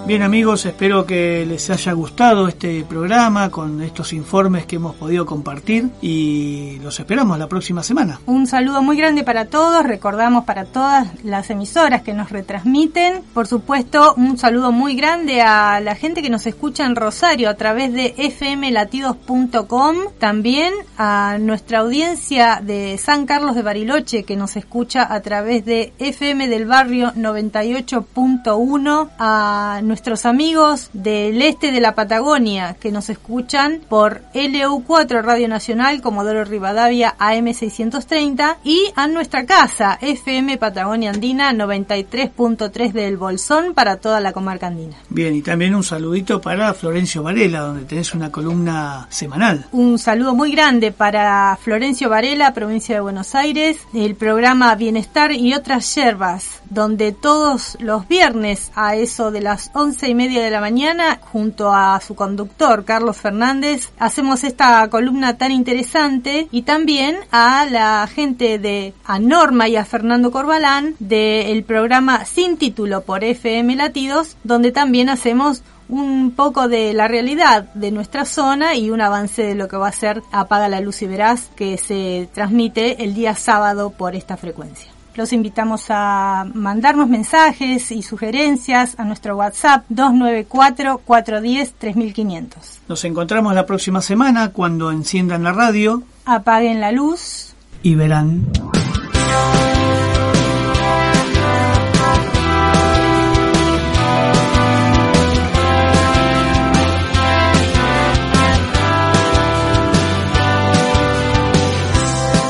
Bien 0.09 0.23
amigos, 0.23 0.65
espero 0.65 1.05
que 1.05 1.45
les 1.45 1.69
haya 1.69 1.93
gustado 1.93 2.49
este 2.49 2.83
programa 2.83 3.51
con 3.51 3.83
estos 3.83 4.15
informes 4.15 4.65
que 4.65 4.77
hemos 4.77 4.95
podido 4.95 5.27
compartir 5.27 5.91
y 6.01 6.79
los 6.79 6.99
esperamos 6.99 7.39
la 7.39 7.47
próxima 7.47 7.83
semana. 7.83 8.19
Un 8.25 8.47
saludo 8.47 8.81
muy 8.81 8.97
grande 8.97 9.23
para 9.23 9.45
todos, 9.45 9.85
recordamos 9.85 10.47
para 10.47 10.65
todas 10.65 11.09
las 11.25 11.51
emisoras 11.51 12.01
que 12.01 12.15
nos 12.15 12.31
retransmiten. 12.31 13.21
Por 13.35 13.47
supuesto, 13.47 14.15
un 14.17 14.39
saludo 14.39 14.73
muy 14.73 14.95
grande 14.97 15.43
a 15.43 15.79
la 15.81 15.95
gente 15.95 16.23
que 16.23 16.31
nos 16.31 16.47
escucha 16.47 16.87
en 16.87 16.97
Rosario 16.97 17.51
a 17.51 17.55
través 17.57 17.93
de 17.93 18.15
fmlatidos.com, 18.35 19.97
también 20.19 20.73
a 20.97 21.37
nuestra 21.39 21.81
audiencia 21.81 22.63
de 22.63 22.97
San 22.97 23.27
Carlos 23.27 23.55
de 23.55 23.61
Bariloche 23.61 24.23
que 24.23 24.37
nos 24.37 24.57
escucha 24.57 25.13
a 25.13 25.21
través 25.21 25.67
de 25.67 25.93
FM 25.99 26.49
del 26.49 26.65
Barrio 26.65 27.13
98.1, 27.13 29.11
a 29.19 29.83
nuestros 29.99 30.27
amigos 30.27 30.91
del 30.93 31.43
este 31.43 31.73
de 31.73 31.81
la 31.81 31.97
Patagonia 31.97 32.77
que 32.79 32.93
nos 32.93 33.11
escuchan 33.11 33.81
por 33.89 34.23
LU4 34.33 35.23
Radio 35.25 35.49
Nacional 35.49 36.01
Comodoro 36.03 36.45
Rivadavia 36.45 37.17
AM630 37.19 38.59
y 38.63 38.93
a 38.95 39.09
nuestra 39.09 39.45
casa 39.45 39.99
FM 40.01 40.57
Patagonia 40.57 41.11
Andina 41.11 41.53
93.3 41.53 42.93
del 42.93 43.17
Bolsón 43.17 43.75
para 43.75 43.97
toda 43.97 44.21
la 44.21 44.33
comarca 44.33 44.69
andina. 44.69 44.95
Bien, 45.09 45.35
y 45.35 45.43
también 45.43 45.75
un 45.75 45.83
saludito 45.83 46.41
para 46.41 46.73
Florencio 46.75 47.25
Varela, 47.25 47.59
donde 47.59 47.85
tenés 47.85 48.15
una 48.15 48.31
columna 48.31 49.09
semanal. 49.11 49.67
Un 49.73 49.99
saludo 49.99 50.33
muy 50.33 50.53
grande 50.53 50.93
para 50.93 51.59
Florencio 51.61 52.09
Varela, 52.09 52.55
provincia 52.55 52.95
de 52.95 53.01
Buenos 53.01 53.35
Aires, 53.35 53.79
el 53.93 54.15
programa 54.15 54.73
Bienestar 54.77 55.33
y 55.33 55.55
otras 55.55 55.93
yerbas, 55.93 56.58
donde 56.71 57.13
todos 57.13 57.77
los 57.81 58.09
viernes 58.09 58.71
a 58.75 58.97
eso 58.97 59.31
de 59.31 59.41
las 59.41 59.71
once 59.75 60.09
y 60.09 60.15
media 60.15 60.43
de 60.43 60.51
la 60.51 60.61
mañana, 60.61 61.21
junto 61.21 61.73
a 61.73 62.01
su 62.01 62.15
conductor 62.15 62.85
Carlos 62.85 63.17
Fernández, 63.17 63.91
hacemos 63.99 64.45
esta 64.45 64.89
columna 64.89 65.37
tan 65.37 65.53
interesante 65.53 66.49
y 66.51 66.63
también 66.63 67.17
a 67.31 67.67
la 67.67 68.07
gente 68.07 68.59
de 68.59 68.95
a 69.05 69.19
Norma 69.19 69.69
y 69.69 69.77
a 69.77 69.85
Fernando 69.85 70.31
Corbalán 70.31 70.95
del 70.99 71.65
programa 71.65 72.25
Sin 72.25 72.57
Título 72.57 73.03
por 73.03 73.25
FM 73.25 73.77
Latidos, 73.77 74.37
donde 74.45 74.73
también 74.73 75.09
hacemos 75.09 75.63
un 75.89 76.33
poco 76.33 76.69
de 76.69 76.93
la 76.93 77.09
realidad 77.09 77.73
de 77.75 77.91
nuestra 77.91 78.25
zona 78.25 78.75
y 78.75 78.91
un 78.91 79.01
avance 79.01 79.43
de 79.43 79.55
lo 79.55 79.69
que 79.69 79.77
va 79.77 79.89
a 79.89 79.93
ser 79.93 80.23
Apaga 80.33 80.69
la 80.69 80.81
Luz 80.81 81.03
y 81.03 81.07
Verás 81.07 81.51
que 81.57 81.79
se 81.79 82.29
transmite 82.35 83.03
el 83.03 83.15
día 83.15 83.35
sábado 83.35 83.91
por 83.91 84.15
esta 84.15 84.37
frecuencia. 84.37 84.98
Los 85.19 85.33
invitamos 85.33 85.87
a 85.89 86.47
mandarnos 86.55 87.09
mensajes 87.09 87.91
y 87.91 88.03
sugerencias 88.05 88.95
a 89.01 89.05
nuestro 89.05 89.37
WhatsApp 89.37 89.85
294-410-3500. 89.91 92.47
Nos 92.89 93.05
encontramos 93.05 93.53
la 93.53 93.67
próxima 93.67 94.01
semana 94.01 94.53
cuando 94.53 94.93
enciendan 94.93 95.43
la 95.43 95.51
radio 95.51 96.05
Apaguen 96.25 96.81
la 96.81 96.93
luz. 96.93 97.53
y 97.83 97.97
verán. 97.97 98.47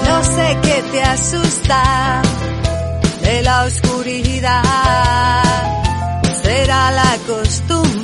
No 0.08 0.24
sé 0.24 0.58
qué 0.62 0.82
te 0.92 1.02
asusta 1.02 2.22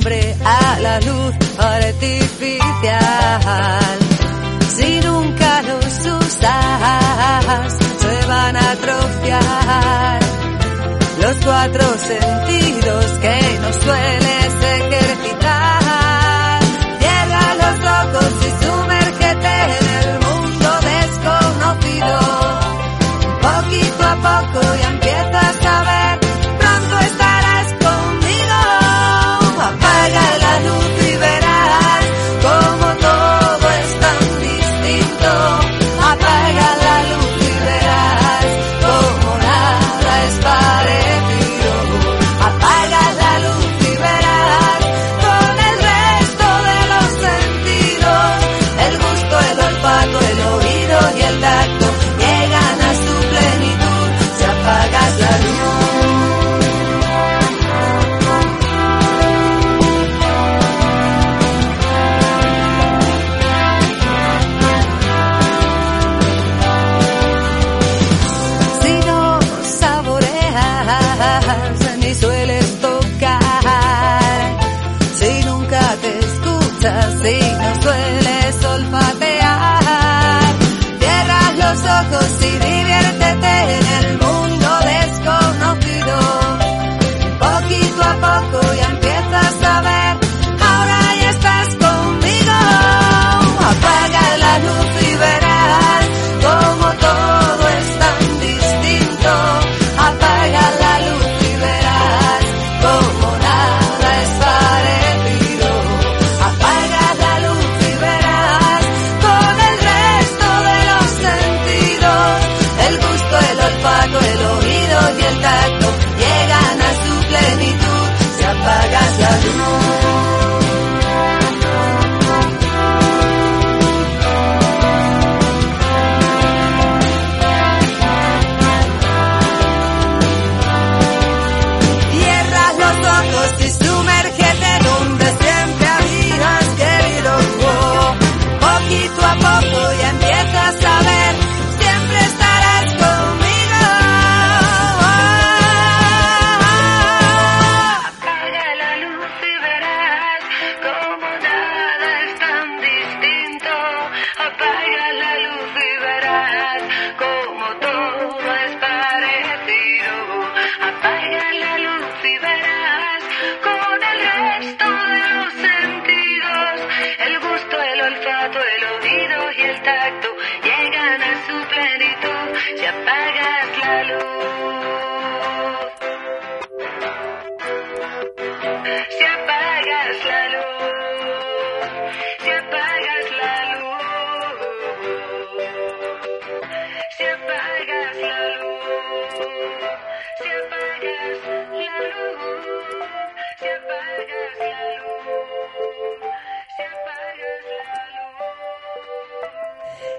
a 0.07 0.79
la 0.81 0.99
luz 0.99 1.33
artificial. 1.57 2.99
Si 4.75 4.99
nunca 4.99 5.63
los 5.63 5.85
usas, 6.05 7.73
se 7.99 8.25
van 8.27 8.55
a 8.55 8.71
atrofiar 8.71 10.19
los 11.21 11.35
cuatro 11.43 11.97
sentidos 11.97 13.05
que 13.19 13.59
no 13.61 13.73
sueles 13.83 14.53
ejercitar. 14.77 16.61
Cierra 16.99 17.55
los 17.63 17.79
ojos 17.99 18.31
y 18.45 18.49
sumérgete 18.63 19.55
en 19.79 19.85
el 20.01 20.09
mundo 20.19 20.69
desconocido. 20.91 22.19
Poquito 23.41 24.03
a 24.05 24.15
poco 24.21 24.74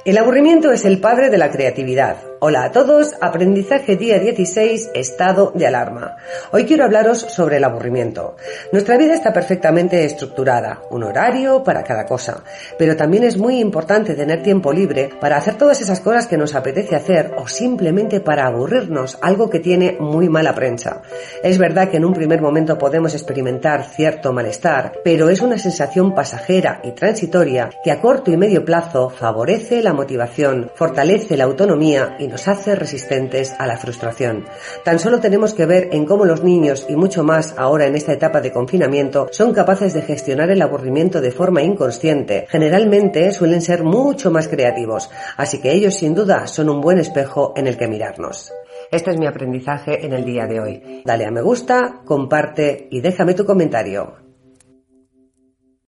El 0.07 0.18
aburrimiento 0.18 0.70
es 0.70 0.84
el 0.84 1.00
padre 1.00 1.30
de 1.30 1.36
la 1.36 1.50
creatividad. 1.50 2.18
Hola 2.39 2.64
a 2.64 2.70
todos, 2.70 3.14
aprendizaje 3.22 3.97
día 3.97 4.18
16, 4.18 4.91
estado 4.93 5.53
de 5.55 5.66
alarma. 5.66 6.16
Hoy 6.53 6.66
quiero 6.66 6.84
hablaros 6.84 7.20
sobre 7.20 7.57
el 7.57 7.64
aburrimiento. 7.64 8.37
Nuestra 8.72 8.99
vida 8.99 9.14
está 9.14 9.32
perfectamente 9.32 10.05
estructurada, 10.05 10.82
un 10.91 11.05
horario 11.05 11.64
para 11.64 11.82
cada 11.82 12.05
cosa, 12.05 12.45
pero 12.78 12.95
también 12.95 13.24
es 13.24 13.39
muy 13.39 13.59
importante 13.59 14.14
tener 14.14 14.43
tiempo 14.43 14.70
libre 14.70 15.09
para 15.18 15.39
hacer 15.39 15.55
todas 15.55 15.80
esas 15.80 16.01
cosas 16.01 16.26
que 16.26 16.37
nos 16.37 16.55
apetece 16.55 16.95
hacer 16.95 17.34
o 17.39 17.49
simplemente 17.49 18.20
para 18.20 18.47
aburrirnos, 18.47 19.16
algo 19.22 19.49
que 19.49 19.61
tiene 19.61 19.97
muy 19.99 20.28
mala 20.28 20.55
prensa. 20.55 21.01
Es 21.43 21.57
verdad 21.57 21.89
que 21.89 21.97
en 21.97 22.05
un 22.05 22.12
primer 22.12 22.43
momento 22.43 22.76
podemos 22.76 23.14
experimentar 23.14 23.84
cierto 23.84 24.34
malestar, 24.34 24.93
pero 25.03 25.30
es 25.30 25.41
una 25.41 25.57
sensación 25.57 26.14
pasajera 26.14 26.80
y 26.84 26.91
transitoria 26.93 27.70
que 27.82 27.93
a 27.93 28.01
corto 28.03 28.30
y 28.30 28.37
medio 28.37 28.62
plazo 28.62 29.09
favorece 29.09 29.82
la 29.82 29.95
motivación, 29.95 30.70
fortalece 30.74 31.39
la 31.39 31.45
autonomía 31.45 32.16
y 32.18 32.26
nos 32.27 32.49
hace 32.49 32.74
resistentes 32.74 33.55
a 33.59 33.66
la 33.66 33.77
frustración. 33.77 34.45
Tan 34.85 34.99
solo 34.99 35.20
tenemos 35.20 35.55
que 35.55 35.66
ver 35.66 35.89
en 35.93 36.07
cómo 36.07 36.24
los 36.24 36.43
niños 36.43 36.87
y 36.89 36.97
mucho 36.97 37.22
más 37.22 37.55
ahora 37.57 37.87
en 37.87 37.95
esta 37.95 38.12
etapa 38.12 38.41
de 38.41 38.53
confinamiento 38.53 39.29
son 39.31 39.53
capaces 39.53 39.95
de 39.95 40.03
gestionar 40.03 40.51
el 40.51 40.62
aburrimiento 40.62 41.20
de 41.20 41.31
forma 41.31 41.62
inconsciente. 41.62 42.47
Generalmente 42.49 43.33
suelen 43.33 43.62
ser 43.62 43.83
mucho 43.85 44.31
más 44.31 44.49
creativos, 44.49 45.11
así 45.37 45.59
que 45.61 45.72
ellos 45.72 45.95
sin 45.95 46.14
duda 46.14 46.47
son 46.47 46.68
un 46.68 46.81
buen 46.81 46.99
espejo 46.99 47.53
en 47.57 47.66
el 47.66 47.77
que 47.77 47.89
mirarnos. 47.89 48.53
Este 48.91 49.11
es 49.11 49.18
mi 49.18 49.27
aprendizaje 49.27 50.05
en 50.05 50.12
el 50.12 50.24
día 50.24 50.47
de 50.47 50.61
hoy. 50.61 51.03
Dale 51.05 51.27
a 51.27 51.31
me 51.31 51.43
gusta, 51.43 52.01
comparte 52.05 52.89
y 52.91 53.01
déjame 53.01 53.35
tu 53.35 53.45
comentario. 53.45 54.26